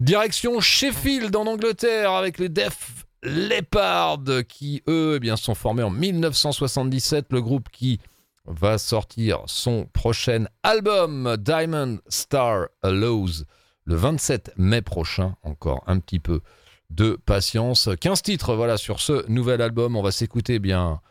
Direction 0.00 0.60
Sheffield 0.60 1.36
en 1.36 1.46
Angleterre 1.46 2.12
avec 2.12 2.38
les 2.38 2.48
Def 2.48 3.04
Leppard 3.22 4.22
qui 4.48 4.82
eux 4.88 5.16
eh 5.16 5.20
bien, 5.20 5.36
sont 5.36 5.54
formés 5.54 5.82
en 5.82 5.90
1977. 5.90 7.26
Le 7.32 7.42
groupe 7.42 7.68
qui 7.70 8.00
va 8.46 8.78
sortir 8.78 9.42
son 9.44 9.86
prochain 9.92 10.46
album 10.62 11.36
Diamond 11.38 11.98
Star 12.08 12.68
Allows 12.82 13.44
le 13.84 13.94
27 13.94 14.52
mai 14.56 14.80
prochain. 14.80 15.34
Encore 15.42 15.84
un 15.86 15.98
petit 15.98 16.18
peu 16.18 16.40
de 16.88 17.18
patience. 17.26 17.90
15 18.00 18.22
titres 18.22 18.54
voilà 18.54 18.78
sur 18.78 19.00
ce 19.00 19.28
nouvel 19.30 19.60
album. 19.60 19.96
On 19.96 20.02
va 20.02 20.12
s'écouter 20.12 20.54
eh 20.54 20.60
bien 20.60 21.02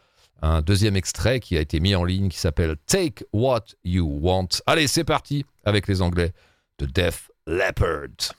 un 0.41 0.63
deuxième 0.63 0.95
extrait 0.95 1.39
qui 1.39 1.57
a 1.57 1.61
été 1.61 1.79
mis 1.79 1.93
en 1.93 2.03
ligne 2.03 2.29
qui 2.29 2.39
s'appelle 2.39 2.75
Take 2.87 3.23
What 3.33 3.65
You 3.83 4.19
Want. 4.19 4.47
Allez, 4.65 4.87
c'est 4.87 5.03
parti 5.03 5.45
avec 5.63 5.87
les 5.87 6.01
Anglais 6.01 6.33
de 6.79 6.87
Def 6.87 7.29
Leppard. 7.45 8.38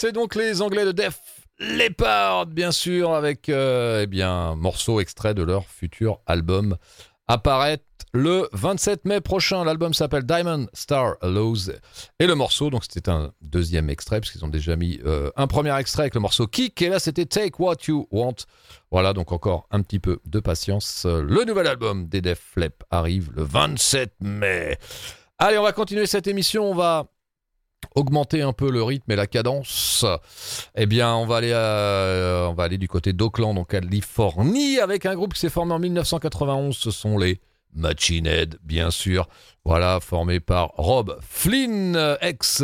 C'est 0.00 0.12
donc 0.12 0.36
les 0.36 0.62
Anglais 0.62 0.84
de 0.84 0.92
Def 0.92 1.18
Leppard, 1.58 2.46
bien 2.46 2.70
sûr, 2.70 3.14
avec 3.14 3.48
euh, 3.48 4.02
eh 4.04 4.06
bien, 4.06 4.54
morceau 4.54 5.00
extrait 5.00 5.34
de 5.34 5.42
leur 5.42 5.66
futur 5.66 6.20
album 6.26 6.76
apparaître 7.26 7.82
le 8.12 8.48
27 8.52 9.06
mai 9.06 9.20
prochain. 9.20 9.64
L'album 9.64 9.92
s'appelle 9.94 10.22
Diamond 10.22 10.68
Star 10.72 11.16
Lows 11.20 11.72
et 12.20 12.28
le 12.28 12.36
morceau, 12.36 12.70
donc 12.70 12.84
c'était 12.88 13.10
un 13.10 13.32
deuxième 13.42 13.90
extrait 13.90 14.20
puisqu'ils 14.20 14.44
ont 14.44 14.48
déjà 14.48 14.76
mis 14.76 15.00
euh, 15.04 15.32
un 15.34 15.48
premier 15.48 15.76
extrait 15.76 16.02
avec 16.02 16.14
le 16.14 16.20
morceau 16.20 16.46
Kick 16.46 16.80
et 16.80 16.90
là 16.90 17.00
c'était 17.00 17.26
Take 17.26 17.56
What 17.58 17.78
You 17.88 18.06
Want. 18.12 18.36
Voilà 18.92 19.12
donc 19.12 19.32
encore 19.32 19.66
un 19.72 19.82
petit 19.82 19.98
peu 19.98 20.20
de 20.26 20.38
patience. 20.38 21.06
Le 21.06 21.44
nouvel 21.44 21.66
album 21.66 22.06
des 22.06 22.20
Def 22.20 22.54
Leppard 22.54 22.86
arrive 22.92 23.32
le 23.34 23.42
27 23.42 24.12
mai. 24.20 24.78
Allez, 25.38 25.58
on 25.58 25.64
va 25.64 25.72
continuer 25.72 26.06
cette 26.06 26.28
émission. 26.28 26.70
On 26.70 26.74
va 26.74 27.08
augmenter 27.94 28.42
un 28.42 28.52
peu 28.52 28.70
le 28.70 28.82
rythme 28.82 29.10
et 29.12 29.16
la 29.16 29.26
cadence, 29.26 30.04
eh 30.76 30.86
bien, 30.86 31.14
on 31.14 31.26
va 31.26 31.36
aller, 31.36 31.52
à- 31.52 32.48
on 32.50 32.54
va 32.54 32.64
aller 32.64 32.78
du 32.78 32.88
côté 32.88 33.12
d'Oakland, 33.12 33.56
en 33.58 33.64
Californie, 33.64 34.78
avec 34.78 35.06
un 35.06 35.14
groupe 35.14 35.34
qui 35.34 35.40
s'est 35.40 35.48
formé 35.50 35.72
en 35.74 35.78
1991. 35.78 36.76
Ce 36.76 36.90
sont 36.90 37.18
les 37.18 37.40
Machine 37.74 38.26
Head, 38.26 38.56
bien 38.62 38.90
sûr. 38.90 39.28
Voilà, 39.64 39.98
formé 40.00 40.40
par 40.40 40.70
Rob 40.76 41.18
Flynn, 41.20 41.96
euh, 41.96 42.16
ex 42.20 42.62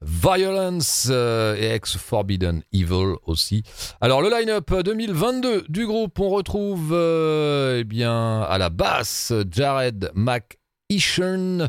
Violence 0.00 1.08
euh, 1.10 1.56
et 1.56 1.74
ex 1.74 1.96
Forbidden 1.96 2.62
Evil 2.72 3.16
aussi. 3.26 3.64
Alors 4.00 4.22
le 4.22 4.30
line-up 4.30 4.72
2022 4.72 5.64
du 5.68 5.86
groupe, 5.86 6.18
on 6.20 6.28
retrouve 6.30 6.90
euh, 6.92 7.78
eh 7.80 7.84
bien 7.84 8.42
à 8.42 8.58
la 8.58 8.70
basse 8.70 9.32
Jared 9.50 10.12
McEachern 10.14 11.68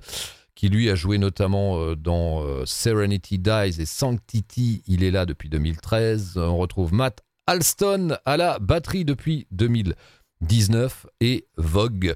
qui 0.59 0.67
lui 0.67 0.89
a 0.89 0.95
joué 0.95 1.17
notamment 1.17 1.79
euh, 1.79 1.95
dans 1.95 2.43
euh, 2.43 2.63
Serenity 2.65 3.39
Dies 3.39 3.79
et 3.79 3.85
Sanctity. 3.85 4.83
Il 4.87 5.05
est 5.05 5.11
là 5.11 5.25
depuis 5.25 5.47
2013. 5.47 6.33
On 6.35 6.57
retrouve 6.57 6.93
Matt 6.93 7.21
Alston 7.47 8.17
à 8.25 8.35
la 8.35 8.59
batterie 8.59 9.05
depuis 9.05 9.47
2019 9.51 11.07
et 11.21 11.47
Vogue 11.55 12.13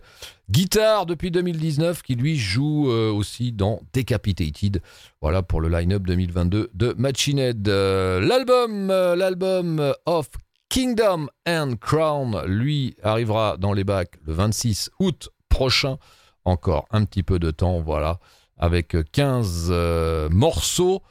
guitare 0.51 1.05
depuis 1.05 1.31
2019 1.31 2.01
qui 2.01 2.15
lui 2.15 2.37
joue 2.37 2.91
euh, 2.91 3.13
aussi 3.13 3.53
dans 3.53 3.79
Decapitated. 3.93 4.81
Voilà 5.21 5.41
pour 5.41 5.61
le 5.61 5.69
line-up 5.69 6.03
2022 6.03 6.71
de 6.73 6.95
Machine 6.97 7.39
Head. 7.39 7.65
L'album, 7.65 8.89
l'album 8.89 9.93
of 10.05 10.27
Kingdom 10.67 11.29
and 11.47 11.75
Crown, 11.79 12.43
lui 12.45 12.97
arrivera 13.03 13.55
dans 13.55 13.71
les 13.71 13.85
bacs 13.85 14.19
le 14.25 14.33
26 14.33 14.89
août 14.99 15.29
prochain 15.47 15.97
encore 16.45 16.87
un 16.91 17.05
petit 17.05 17.23
peu 17.23 17.39
de 17.39 17.51
temps, 17.51 17.81
voilà, 17.81 18.19
avec 18.57 18.95
15 19.11 19.67
euh, 19.69 20.29
morceaux, 20.29 21.01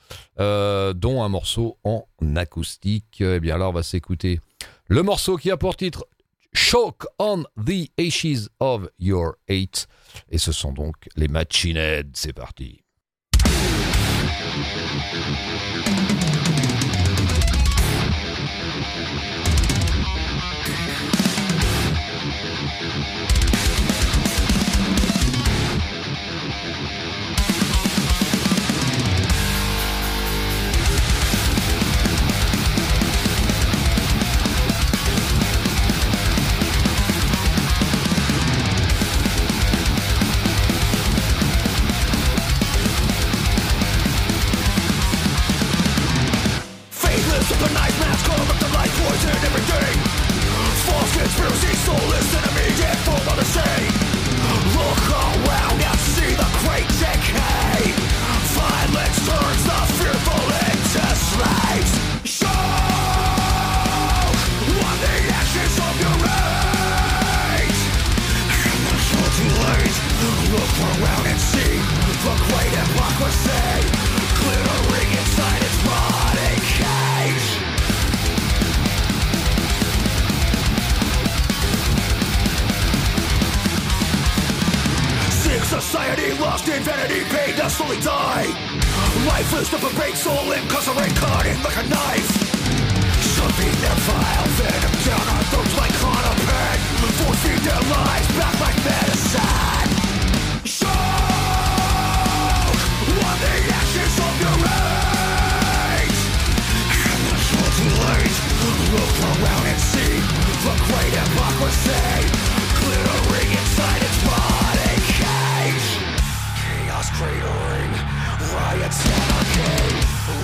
euh, 0.41 0.93
dont 0.93 1.23
un 1.23 1.29
morceau 1.29 1.79
en 1.85 2.07
acoustique. 2.37 3.21
Eh 3.21 3.41
bien 3.41 3.59
là, 3.59 3.69
on 3.69 3.73
va 3.73 3.83
s'écouter 3.83 4.41
le 4.87 5.03
morceau 5.03 5.37
qui 5.37 5.51
a 5.51 5.57
pour 5.57 5.77
titre 5.77 6.07
Choke 6.55 7.07
on 7.19 7.45
the 7.57 7.91
Ashes 7.99 8.49
of 8.61 8.89
Your 8.99 9.37
Hate. 9.49 9.87
Et 10.31 10.39
ce 10.39 10.53
sont 10.53 10.73
donc 10.73 10.97
les 11.17 11.29
Machine. 11.29 12.03
C'est 12.13 12.35
parti. 12.35 12.83
Society 85.81 86.37
lost 86.37 86.69
in 86.69 86.83
vanity 86.83 87.25
paid 87.33 87.57
to 87.57 87.71
slowly 87.71 87.99
die. 88.01 88.45
Lifeless 89.25 89.71
to 89.71 89.79
pervade 89.79 90.15
soul 90.15 90.53
incarcerate 90.53 91.17
cutting 91.17 91.57
like 91.65 91.79
a 91.81 91.87
knife. 91.89 92.31
Shoving 93.33 93.77
their 93.81 93.99
vile 94.05 94.49
venom 94.61 94.95
down 95.09 95.27
our 95.33 95.45
throats 95.49 95.75
like 95.81 95.97
on 96.05 96.37
pen 96.45 96.79
feed 97.43 97.63
their 97.65 97.83
lives 97.89 98.29
back 98.37 98.55
like 98.61 98.79
medicine. 98.85 99.89
Show 100.69 101.01
what 103.17 103.37
the 103.41 103.55
ashes 103.81 104.15
of 104.29 104.35
your 104.45 104.57
rage. 104.69 106.21
And 107.09 107.21
all 107.33 107.73
too 107.81 107.93
late 108.05 108.37
Look 108.93 109.15
around 109.25 109.67
and 109.73 109.81
see 109.81 110.21
the 110.65 110.75
great 110.85 111.13
hypocrisy 111.17 112.42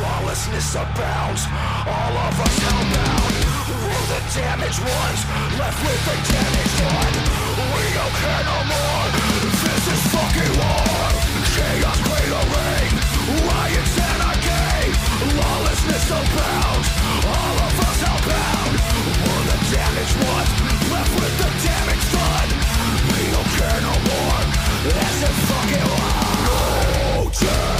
Lawlessness 0.08 0.74
abounds, 0.74 1.44
all 1.84 2.14
of 2.16 2.40
us 2.40 2.56
hellbound. 2.64 3.32
We're 3.68 4.06
the 4.08 4.20
damaged 4.40 4.80
ones, 4.80 5.20
left 5.60 5.80
with 5.84 6.02
the 6.08 6.16
damaged 6.32 6.78
one? 6.80 7.14
We 7.76 7.84
don't 7.92 8.16
care 8.16 8.44
no 8.48 8.58
more, 8.72 9.04
this 9.68 9.84
is 9.92 10.02
fucking 10.08 10.54
war. 10.56 11.04
Chaos 11.52 12.00
cratering, 12.08 12.92
riots 13.48 13.96
anarchy 14.00 14.96
Lawlessness 15.36 16.06
abounds, 16.08 16.88
all 17.28 17.56
of 17.68 17.74
us 17.88 17.98
hellbound. 18.00 18.72
We're 19.12 19.44
the 19.52 19.58
damaged 19.76 20.16
ones, 20.24 20.50
left 20.88 21.12
with 21.20 21.34
the 21.36 21.50
damage 21.68 22.04
done 22.16 22.50
We 23.12 23.22
don't 23.34 23.50
care 23.60 23.80
no 23.84 23.94
more, 24.08 24.40
this 24.88 25.16
is 25.28 25.36
fucking 25.52 25.88
war. 25.92 26.28
No 26.48 27.30
take 27.30 27.77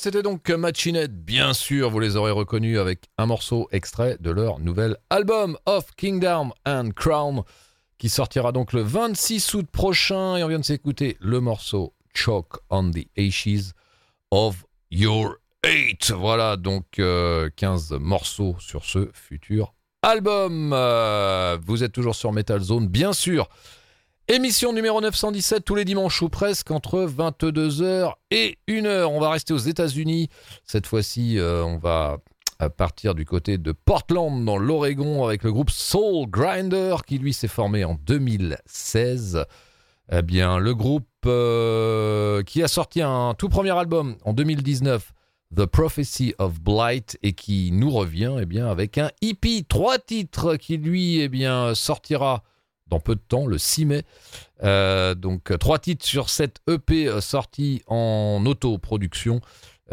c'était 0.00 0.22
donc 0.22 0.48
Machinette, 0.48 1.12
bien 1.12 1.52
sûr, 1.52 1.90
vous 1.90 2.00
les 2.00 2.16
aurez 2.16 2.30
reconnus 2.30 2.78
avec 2.78 3.10
un 3.18 3.26
morceau 3.26 3.68
extrait 3.70 4.16
de 4.18 4.30
leur 4.30 4.58
nouvel 4.58 4.96
album 5.10 5.58
of 5.66 5.94
Kingdom 5.94 6.52
and 6.64 6.90
Crown, 6.96 7.42
qui 7.98 8.08
sortira 8.08 8.50
donc 8.50 8.72
le 8.72 8.80
26 8.80 9.52
août 9.52 9.66
prochain, 9.70 10.36
et 10.36 10.42
on 10.42 10.48
vient 10.48 10.58
de 10.58 10.64
s'écouter 10.64 11.18
le 11.20 11.40
morceau 11.40 11.92
Choke 12.14 12.60
on 12.70 12.90
the 12.90 13.06
Ashes 13.18 13.72
of 14.30 14.64
Your 14.90 15.36
Hate. 15.64 16.12
Voilà, 16.12 16.56
donc 16.56 16.98
euh, 16.98 17.50
15 17.54 17.92
morceaux 18.00 18.56
sur 18.58 18.86
ce 18.86 19.10
futur 19.12 19.74
album. 20.00 20.72
Euh, 20.72 21.58
vous 21.62 21.84
êtes 21.84 21.92
toujours 21.92 22.14
sur 22.14 22.32
Metal 22.32 22.60
Zone, 22.60 22.88
bien 22.88 23.12
sûr. 23.12 23.50
Émission 24.32 24.72
numéro 24.72 25.00
917 25.00 25.64
tous 25.64 25.74
les 25.74 25.84
dimanches 25.84 26.22
ou 26.22 26.28
presque 26.28 26.70
entre 26.70 27.04
22h 27.04 28.12
et 28.30 28.58
1h. 28.68 29.06
On 29.06 29.18
va 29.18 29.30
rester 29.30 29.52
aux 29.52 29.58
États-Unis. 29.58 30.28
Cette 30.64 30.86
fois-ci, 30.86 31.36
euh, 31.36 31.64
on 31.64 31.78
va 31.78 32.18
à 32.60 32.70
partir 32.70 33.16
du 33.16 33.24
côté 33.24 33.58
de 33.58 33.72
Portland 33.72 34.44
dans 34.44 34.56
l'Oregon 34.56 35.24
avec 35.24 35.42
le 35.42 35.50
groupe 35.50 35.70
Soul 35.70 36.28
Grinder 36.30 36.94
qui 37.04 37.18
lui 37.18 37.32
s'est 37.32 37.48
formé 37.48 37.82
en 37.84 37.96
2016. 38.06 39.46
Eh 40.12 40.22
bien, 40.22 40.60
le 40.60 40.76
groupe 40.76 41.08
euh, 41.26 42.44
qui 42.44 42.62
a 42.62 42.68
sorti 42.68 43.02
un 43.02 43.34
tout 43.36 43.48
premier 43.48 43.76
album 43.76 44.14
en 44.24 44.32
2019, 44.32 45.12
The 45.56 45.66
Prophecy 45.66 46.36
of 46.38 46.60
Blight, 46.60 47.18
et 47.24 47.32
qui 47.32 47.72
nous 47.72 47.90
revient 47.90 48.36
eh 48.40 48.46
bien, 48.46 48.68
avec 48.68 48.96
un 48.96 49.10
EP, 49.22 49.64
trois 49.68 49.98
titres 49.98 50.54
qui 50.54 50.76
lui 50.76 51.18
eh 51.18 51.74
sortira 51.74 52.44
dans 52.90 53.00
peu 53.00 53.14
de 53.14 53.20
temps, 53.20 53.46
le 53.46 53.56
6 53.56 53.86
mai. 53.86 54.02
Euh, 54.62 55.14
donc 55.14 55.56
trois 55.58 55.78
titres 55.78 56.04
sur 56.04 56.28
cette 56.28 56.60
EP 56.68 57.08
euh, 57.08 57.20
sortie 57.20 57.82
en 57.86 58.44
autoproduction. 58.46 59.40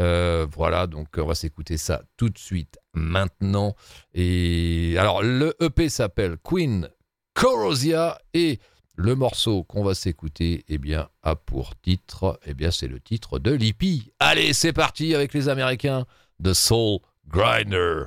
Euh, 0.00 0.46
voilà, 0.54 0.86
donc 0.86 1.08
on 1.16 1.24
va 1.24 1.34
s'écouter 1.34 1.76
ça 1.76 2.02
tout 2.16 2.28
de 2.28 2.38
suite 2.38 2.78
maintenant. 2.92 3.74
Et 4.14 4.96
alors 4.98 5.22
le 5.22 5.54
EP 5.60 5.88
s'appelle 5.88 6.36
Queen 6.42 6.88
Corosia 7.34 8.20
et 8.34 8.60
le 8.94 9.14
morceau 9.14 9.62
qu'on 9.62 9.84
va 9.84 9.94
s'écouter, 9.94 10.64
eh 10.68 10.76
bien, 10.76 11.08
a 11.22 11.36
pour 11.36 11.76
titre, 11.80 12.40
eh 12.44 12.52
bien, 12.52 12.72
c'est 12.72 12.88
le 12.88 12.98
titre 12.98 13.38
de 13.38 13.52
l'EP. 13.52 14.12
Allez, 14.18 14.52
c'est 14.52 14.72
parti 14.72 15.14
avec 15.14 15.32
les 15.34 15.48
Américains 15.48 16.04
de 16.40 16.52
Soul 16.52 16.98
Grinder. 17.28 18.06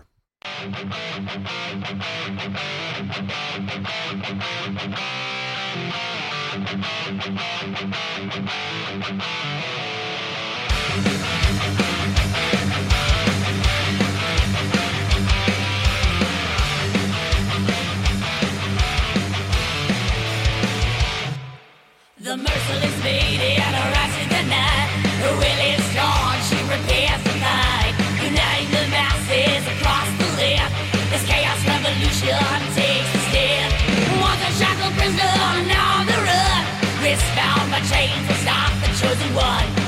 The 22.24 22.38
merciless 22.38 23.04
lady 23.04 23.61
to 38.28 38.34
stop 38.36 38.72
the 38.82 38.88
chosen 39.00 39.36
one. 39.36 39.81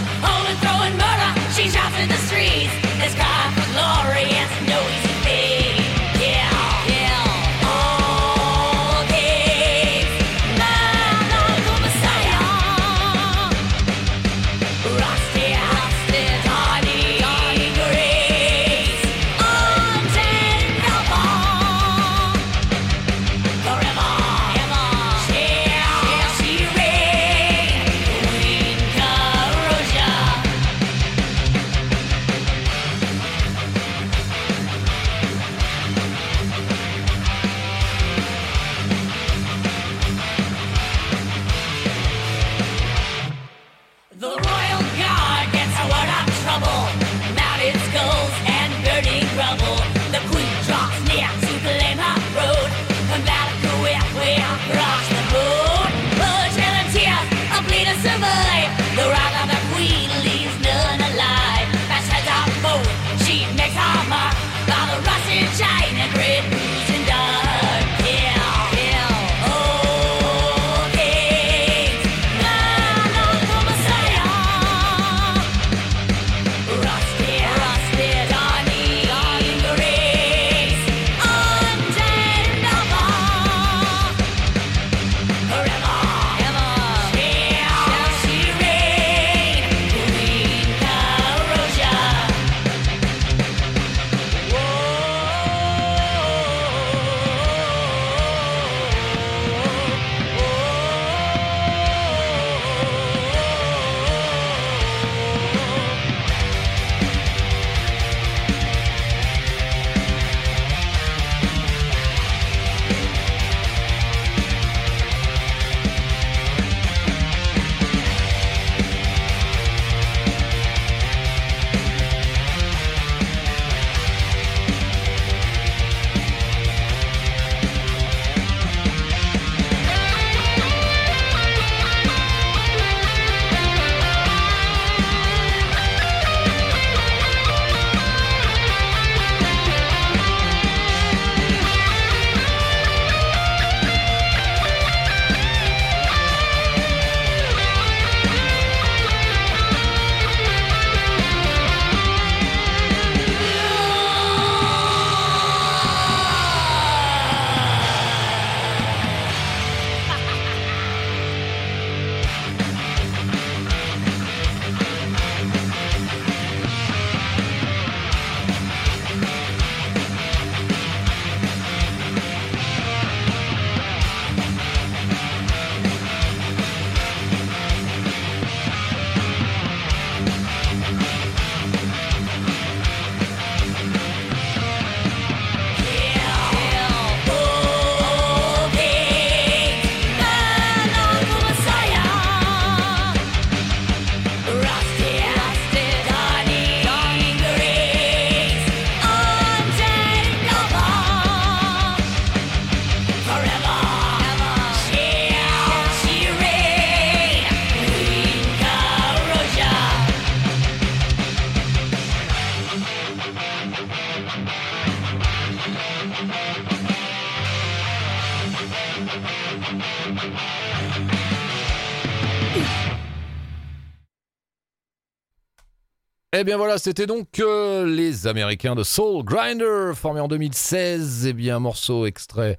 Eh 226.35 226.43
bien 226.43 226.57
voilà, 226.57 226.79
c'était 226.79 227.05
donc 227.05 227.39
euh, 227.39 227.85
les 227.85 228.25
Américains 228.25 228.73
de 228.73 228.81
Soul 228.81 229.23
Grinder, 229.23 229.91
formés 229.93 230.19
en 230.19 230.27
2016. 230.27 231.27
Eh 231.27 231.33
bien, 231.33 231.57
un 231.57 231.59
morceau 231.59 232.07
extrait 232.07 232.57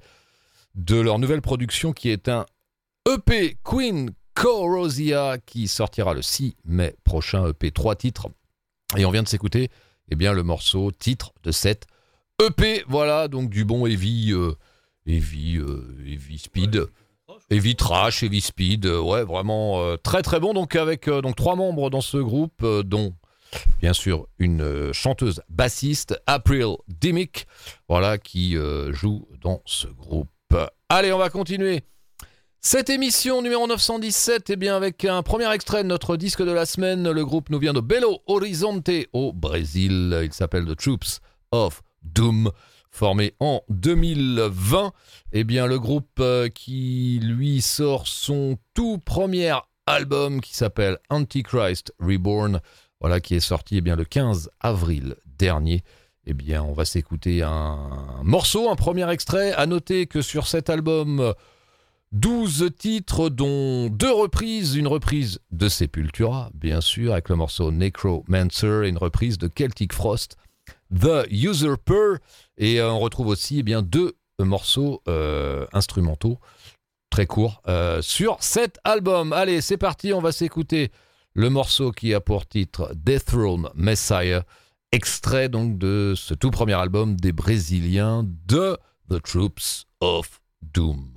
de 0.75 0.95
leur 0.95 1.19
nouvelle 1.19 1.41
production 1.41 1.91
qui 1.91 2.09
est 2.09 2.29
un 2.29 2.45
EP 3.05 3.57
Queen 3.65 4.11
Corosia 4.33 5.39
qui 5.45 5.67
sortira 5.67 6.13
le 6.13 6.21
6 6.21 6.55
mai 6.63 6.95
prochain. 7.03 7.49
EP 7.49 7.69
3 7.71 7.97
titres. 7.97 8.29
Et 8.95 9.03
on 9.03 9.11
vient 9.11 9.23
de 9.23 9.27
s'écouter 9.27 9.67
eh 10.09 10.15
bien, 10.15 10.31
le 10.31 10.43
morceau 10.43 10.91
titre 10.91 11.33
de 11.43 11.51
cette 11.51 11.85
EP. 12.41 12.85
Voilà, 12.87 13.27
donc 13.27 13.49
du 13.49 13.65
bon 13.65 13.85
heavy, 13.85 14.31
euh, 14.31 14.53
euh, 15.05 15.81
heavy 16.05 16.37
speed. 16.37 16.87
Heavy 17.49 17.75
Trash, 17.75 18.23
Heavy 18.23 18.39
Speed, 18.39 18.85
ouais, 18.85 19.25
vraiment 19.25 19.97
très 19.97 20.21
très 20.21 20.39
bon. 20.39 20.53
Donc 20.53 20.77
avec 20.77 21.09
donc 21.09 21.35
trois 21.35 21.57
membres 21.57 21.89
dans 21.89 21.99
ce 21.99 22.17
groupe, 22.17 22.65
dont 22.85 23.13
bien 23.81 23.93
sûr 23.93 24.27
une 24.39 24.61
euh, 24.61 24.93
chanteuse 24.93 25.41
bassiste, 25.49 26.19
April 26.27 26.75
Dimmick, 26.87 27.47
voilà, 27.87 28.17
qui 28.17 28.57
euh, 28.57 28.91
joue 28.93 29.27
dans 29.41 29.61
ce 29.65 29.87
groupe. 29.87 30.29
Allez, 30.89 31.11
on 31.11 31.17
va 31.17 31.29
continuer. 31.29 31.83
Cette 32.61 32.89
émission 32.89 33.43
numéro 33.43 33.67
917, 33.67 34.49
eh 34.49 34.55
bien 34.55 34.75
avec 34.75 35.05
un 35.05 35.21
premier 35.21 35.53
extrait 35.53 35.83
de 35.83 35.87
notre 35.87 36.17
disque 36.17 36.41
de 36.41 36.51
la 36.51 36.65
semaine, 36.65 37.11
le 37.11 37.23
groupe 37.23 37.51
nous 37.51 37.59
vient 37.59 37.73
de 37.73 37.79
Belo 37.79 38.23
Horizonte 38.25 38.89
au 39.13 39.33
Brésil. 39.33 40.19
Il 40.23 40.33
s'appelle 40.33 40.65
The 40.65 40.75
Troops 40.75 41.19
of 41.51 41.83
Doom, 42.01 42.51
formé 42.89 43.35
en 43.39 43.61
2020. 43.69 44.93
Eh 45.33 45.43
bien 45.43 45.67
le 45.67 45.77
groupe 45.77 46.19
euh, 46.19 46.49
qui 46.49 47.19
lui 47.21 47.61
sort 47.61 48.07
son 48.07 48.57
tout 48.73 48.97
premier 48.97 49.53
album 49.85 50.41
qui 50.41 50.55
s'appelle 50.55 50.97
Antichrist 51.09 51.93
Reborn, 51.99 52.61
voilà 52.99 53.19
qui 53.19 53.35
est 53.35 53.39
sorti 53.39 53.77
eh 53.77 53.81
bien 53.81 53.95
le 53.95 54.05
15 54.05 54.49
avril 54.59 55.15
dernier. 55.37 55.83
Eh 56.27 56.33
bien, 56.33 56.63
on 56.63 56.73
va 56.73 56.85
s'écouter 56.85 57.43
un 57.43 58.21
morceau, 58.23 58.71
un 58.71 58.75
premier 58.75 59.07
extrait. 59.11 59.53
À 59.53 59.67
noter 59.67 60.07
que 60.07 60.23
sur 60.23 60.47
cet 60.47 60.71
album, 60.71 61.35
12 62.13 62.71
titres, 62.77 63.29
dont 63.29 63.89
deux 63.89 64.11
reprises. 64.11 64.75
Une 64.75 64.87
reprise 64.87 65.39
de 65.51 65.67
Sepultura, 65.67 66.49
bien 66.53 66.81
sûr, 66.81 67.11
avec 67.11 67.29
le 67.29 67.35
morceau 67.35 67.71
Necromancer, 67.71 68.87
une 68.87 68.97
reprise 68.97 69.37
de 69.37 69.47
Celtic 69.47 69.93
Frost, 69.93 70.37
The 70.97 71.27
Usurper. 71.29 72.15
Et 72.57 72.79
euh, 72.79 72.91
on 72.91 72.99
retrouve 72.99 73.27
aussi 73.27 73.59
eh 73.59 73.63
bien, 73.63 73.81
deux 73.81 74.13
morceaux 74.39 75.01
euh, 75.07 75.65
instrumentaux 75.73 76.39
très 77.09 77.25
courts 77.25 77.61
euh, 77.67 78.01
sur 78.01 78.37
cet 78.39 78.79
album. 78.83 79.33
Allez, 79.33 79.61
c'est 79.61 79.77
parti, 79.77 80.13
on 80.13 80.21
va 80.21 80.31
s'écouter 80.31 80.91
le 81.35 81.49
morceau 81.49 81.91
qui 81.91 82.13
a 82.13 82.21
pour 82.21 82.47
titre 82.47 82.93
Death 82.95 83.25
Throne 83.25 83.69
Messiah 83.75 84.43
extrait 84.91 85.49
donc 85.49 85.77
de 85.77 86.13
ce 86.15 86.33
tout 86.33 86.49
premier 86.49 86.73
album 86.73 87.17
des 87.17 87.33
Brésiliens 87.33 88.25
de 88.47 88.77
The 89.09 89.21
Troops 89.21 89.85
of 89.99 90.41
Doom. 90.61 91.14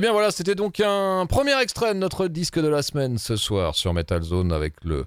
Eh 0.00 0.02
bien 0.02 0.12
voilà, 0.12 0.30
c'était 0.30 0.54
donc 0.54 0.80
un 0.80 1.26
premier 1.26 1.60
extrait 1.60 1.92
de 1.92 1.98
notre 1.98 2.26
disque 2.26 2.58
de 2.58 2.68
la 2.68 2.80
semaine 2.80 3.18
ce 3.18 3.36
soir 3.36 3.74
sur 3.74 3.92
Metal 3.92 4.22
Zone 4.22 4.50
avec 4.50 4.82
le 4.82 5.04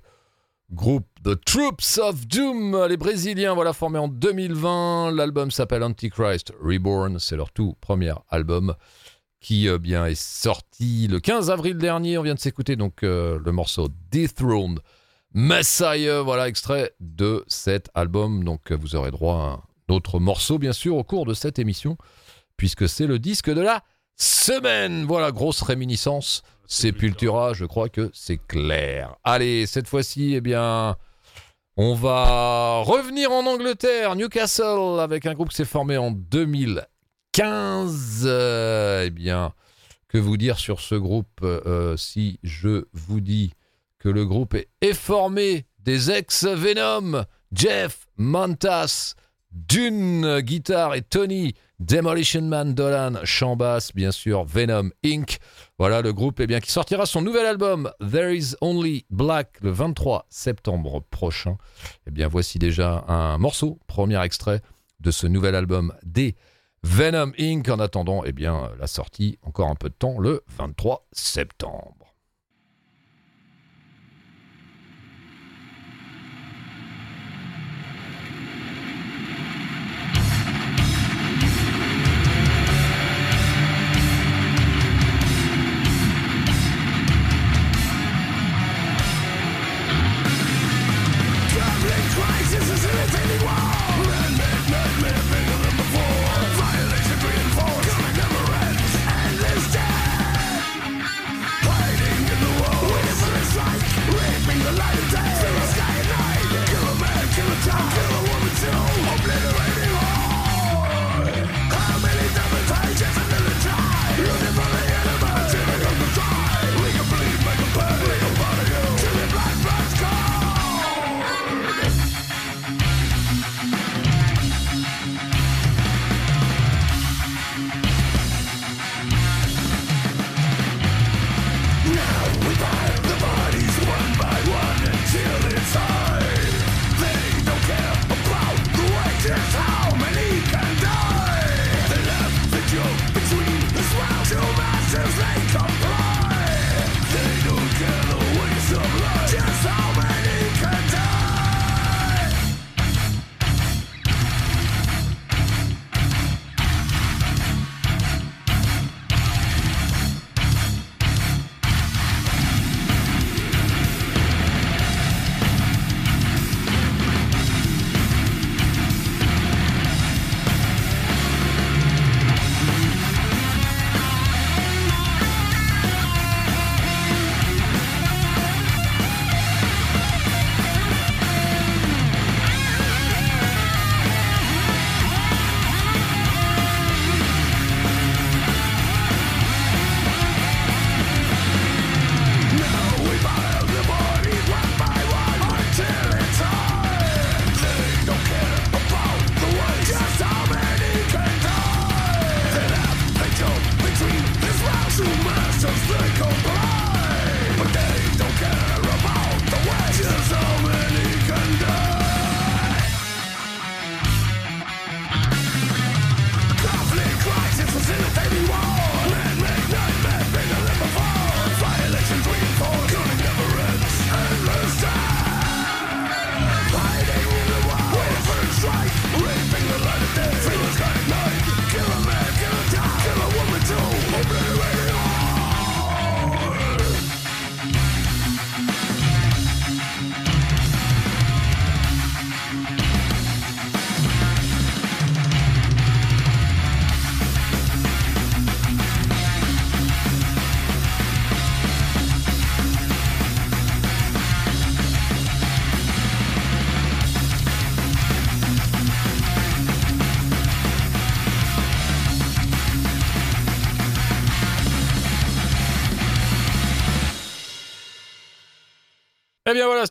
groupe 0.72 1.08
The 1.24 1.34
Troops 1.44 1.98
of 1.98 2.28
Doom, 2.28 2.86
les 2.88 2.96
Brésiliens, 2.96 3.56
voilà, 3.56 3.74
formés 3.74 3.98
en 3.98 4.08
2020. 4.08 5.10
L'album 5.16 5.50
s'appelle 5.50 5.82
Antichrist 5.82 6.54
Reborn, 6.62 7.18
c'est 7.18 7.36
leur 7.36 7.52
tout 7.52 7.74
premier 7.82 8.14
album 8.30 8.76
qui 9.40 9.68
euh, 9.68 9.80
bien 9.80 10.06
est 10.06 10.14
sorti 10.14 11.08
le 11.08 11.20
15 11.20 11.50
avril 11.50 11.80
dernier. 11.80 12.20
On 12.20 12.22
vient 12.22 12.36
de 12.36 12.40
s'écouter 12.40 12.76
donc 12.76 13.02
euh, 13.02 13.40
le 13.44 13.52
morceau 13.52 13.88
Dethroned 14.12 14.80
Messiah, 15.34 16.22
voilà, 16.22 16.48
extrait 16.48 16.94
de 17.00 17.44
cet 17.48 17.90
album. 17.96 18.44
Donc 18.44 18.72
vous 18.72 18.96
aurez 18.96 19.10
droit 19.10 19.38
à 19.38 19.92
un 19.92 19.96
autre 19.96 20.20
morceau, 20.20 20.60
bien 20.60 20.72
sûr, 20.72 20.96
au 20.98 21.04
cours 21.04 21.26
de 21.26 21.34
cette 21.34 21.58
émission, 21.58 21.98
puisque 22.58 22.88
c'est 22.88 23.08
le 23.08 23.18
disque 23.18 23.50
de 23.50 23.62
la 23.62 23.84
semaine. 24.16 25.06
Voilà, 25.06 25.32
grosse 25.32 25.62
réminiscence. 25.62 26.44
Sepultura, 26.66 27.54
je 27.54 27.66
crois 27.66 27.90
que 27.90 28.10
c'est 28.14 28.38
clair. 28.38 29.16
Allez, 29.24 29.66
cette 29.66 29.88
fois-ci, 29.88 30.34
eh 30.36 30.42
bien, 30.42 30.96
on 31.78 31.94
va 31.94 32.80
revenir 32.80 33.32
en 33.32 33.46
Angleterre, 33.46 34.16
Newcastle, 34.16 35.00
avec 35.00 35.26
un 35.26 35.34
groupe 35.34 35.50
qui 35.50 35.58
s'est 35.58 35.66
formé 35.66 35.98
en 35.98 36.12
2015. 36.12 38.24
Euh, 38.26 39.04
eh 39.06 39.10
bien, 39.10 39.54
que 40.08 40.18
vous 40.18 40.38
dire 40.38 40.60
sur 40.60 40.80
ce 40.80 40.96
groupe 40.96 41.42
euh, 41.44 41.98
si 41.98 42.40
je 42.44 42.86
vous 42.94 43.22
dis 43.22 43.54
que 44.00 44.10
le 44.10 44.26
groupe 44.26 44.54
est, 44.54 44.70
est 44.82 44.94
formé 44.94 45.66
des 45.80 46.12
ex-Venom, 46.12 47.26
Jeff 47.52 48.08
Mantas, 48.18 49.16
Dune 49.52 50.40
guitare 50.40 50.96
et 50.96 51.02
Tony 51.02 51.54
Demolition 51.84 52.44
Man 52.44 52.74
Dolan 52.74 53.26
chant 53.26 53.58
basse, 53.58 53.94
bien 53.94 54.12
sûr 54.12 54.46
Venom 54.46 54.90
Inc. 55.04 55.40
Voilà 55.78 56.02
le 56.02 56.14
groupe 56.14 56.40
eh 56.40 56.48
bien, 56.48 56.62
qui 56.62 56.72
sortira 56.72 57.06
son 57.06 57.22
nouvel 57.22 57.46
album 57.46 57.92
There 58.00 58.34
Is 58.34 58.56
Only 58.62 59.06
Black 59.10 59.58
le 59.62 59.70
23 59.70 60.26
septembre 60.30 61.04
prochain. 61.10 61.58
Eh 62.08 62.12
bien 62.12 62.30
voici 62.30 62.58
déjà 62.58 63.04
un 63.10 63.38
morceau, 63.38 63.80
premier 63.86 64.24
extrait 64.24 64.62
de 65.02 65.12
ce 65.12 65.28
nouvel 65.28 65.56
album 65.56 65.94
des 66.04 66.38
Venom 66.84 67.34
Inc. 67.38 67.68
En 67.68 67.80
attendant 67.80 68.24
eh 68.24 68.32
bien, 68.32 68.72
la 68.80 68.88
sortie, 68.88 69.38
encore 69.42 69.68
un 69.68 69.76
peu 69.76 69.90
de 69.90 69.96
temps, 69.96 70.20
le 70.20 70.42
23 70.58 71.06
septembre. 71.12 72.03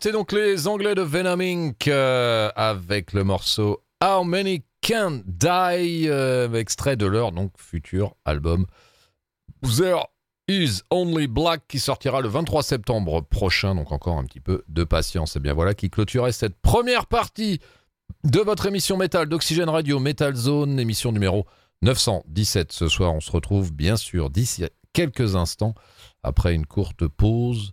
C'était 0.02 0.14
donc 0.14 0.32
les 0.32 0.66
Anglais 0.66 0.96
de 0.96 1.02
Venom 1.02 1.38
Inc. 1.38 1.86
euh, 1.86 2.50
avec 2.56 3.12
le 3.12 3.22
morceau 3.22 3.84
How 4.02 4.24
Many 4.24 4.64
Can 4.84 5.20
Die, 5.24 6.08
euh, 6.08 6.52
extrait 6.54 6.96
de 6.96 7.06
leur 7.06 7.30
donc 7.30 7.52
futur 7.56 8.16
album 8.24 8.66
There 9.62 10.02
Is 10.48 10.80
Only 10.90 11.28
Black 11.28 11.62
qui 11.68 11.78
sortira 11.78 12.20
le 12.20 12.26
23 12.28 12.64
septembre 12.64 13.20
prochain. 13.20 13.76
Donc 13.76 13.92
encore 13.92 14.18
un 14.18 14.24
petit 14.24 14.40
peu 14.40 14.64
de 14.66 14.82
patience. 14.82 15.36
Et 15.36 15.38
bien 15.38 15.54
voilà 15.54 15.72
qui 15.72 15.88
clôturait 15.88 16.32
cette 16.32 16.56
première 16.56 17.06
partie 17.06 17.60
de 18.24 18.40
votre 18.40 18.66
émission 18.66 18.96
Metal 18.96 19.28
d'Oxygène 19.28 19.68
Radio 19.68 20.00
Metal 20.00 20.34
Zone, 20.34 20.80
émission 20.80 21.12
numéro 21.12 21.46
917. 21.82 22.72
Ce 22.72 22.88
soir, 22.88 23.14
on 23.14 23.20
se 23.20 23.30
retrouve 23.30 23.72
bien 23.72 23.96
sûr 23.96 24.30
d'ici 24.30 24.64
quelques 24.92 25.36
instants 25.36 25.74
après 26.24 26.56
une 26.56 26.66
courte 26.66 27.06
pause 27.06 27.70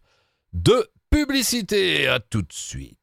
de 0.53 0.88
publicité. 1.26 2.07
À 2.07 2.20
tout 2.20 2.41
de 2.41 2.53
suite. 2.53 2.95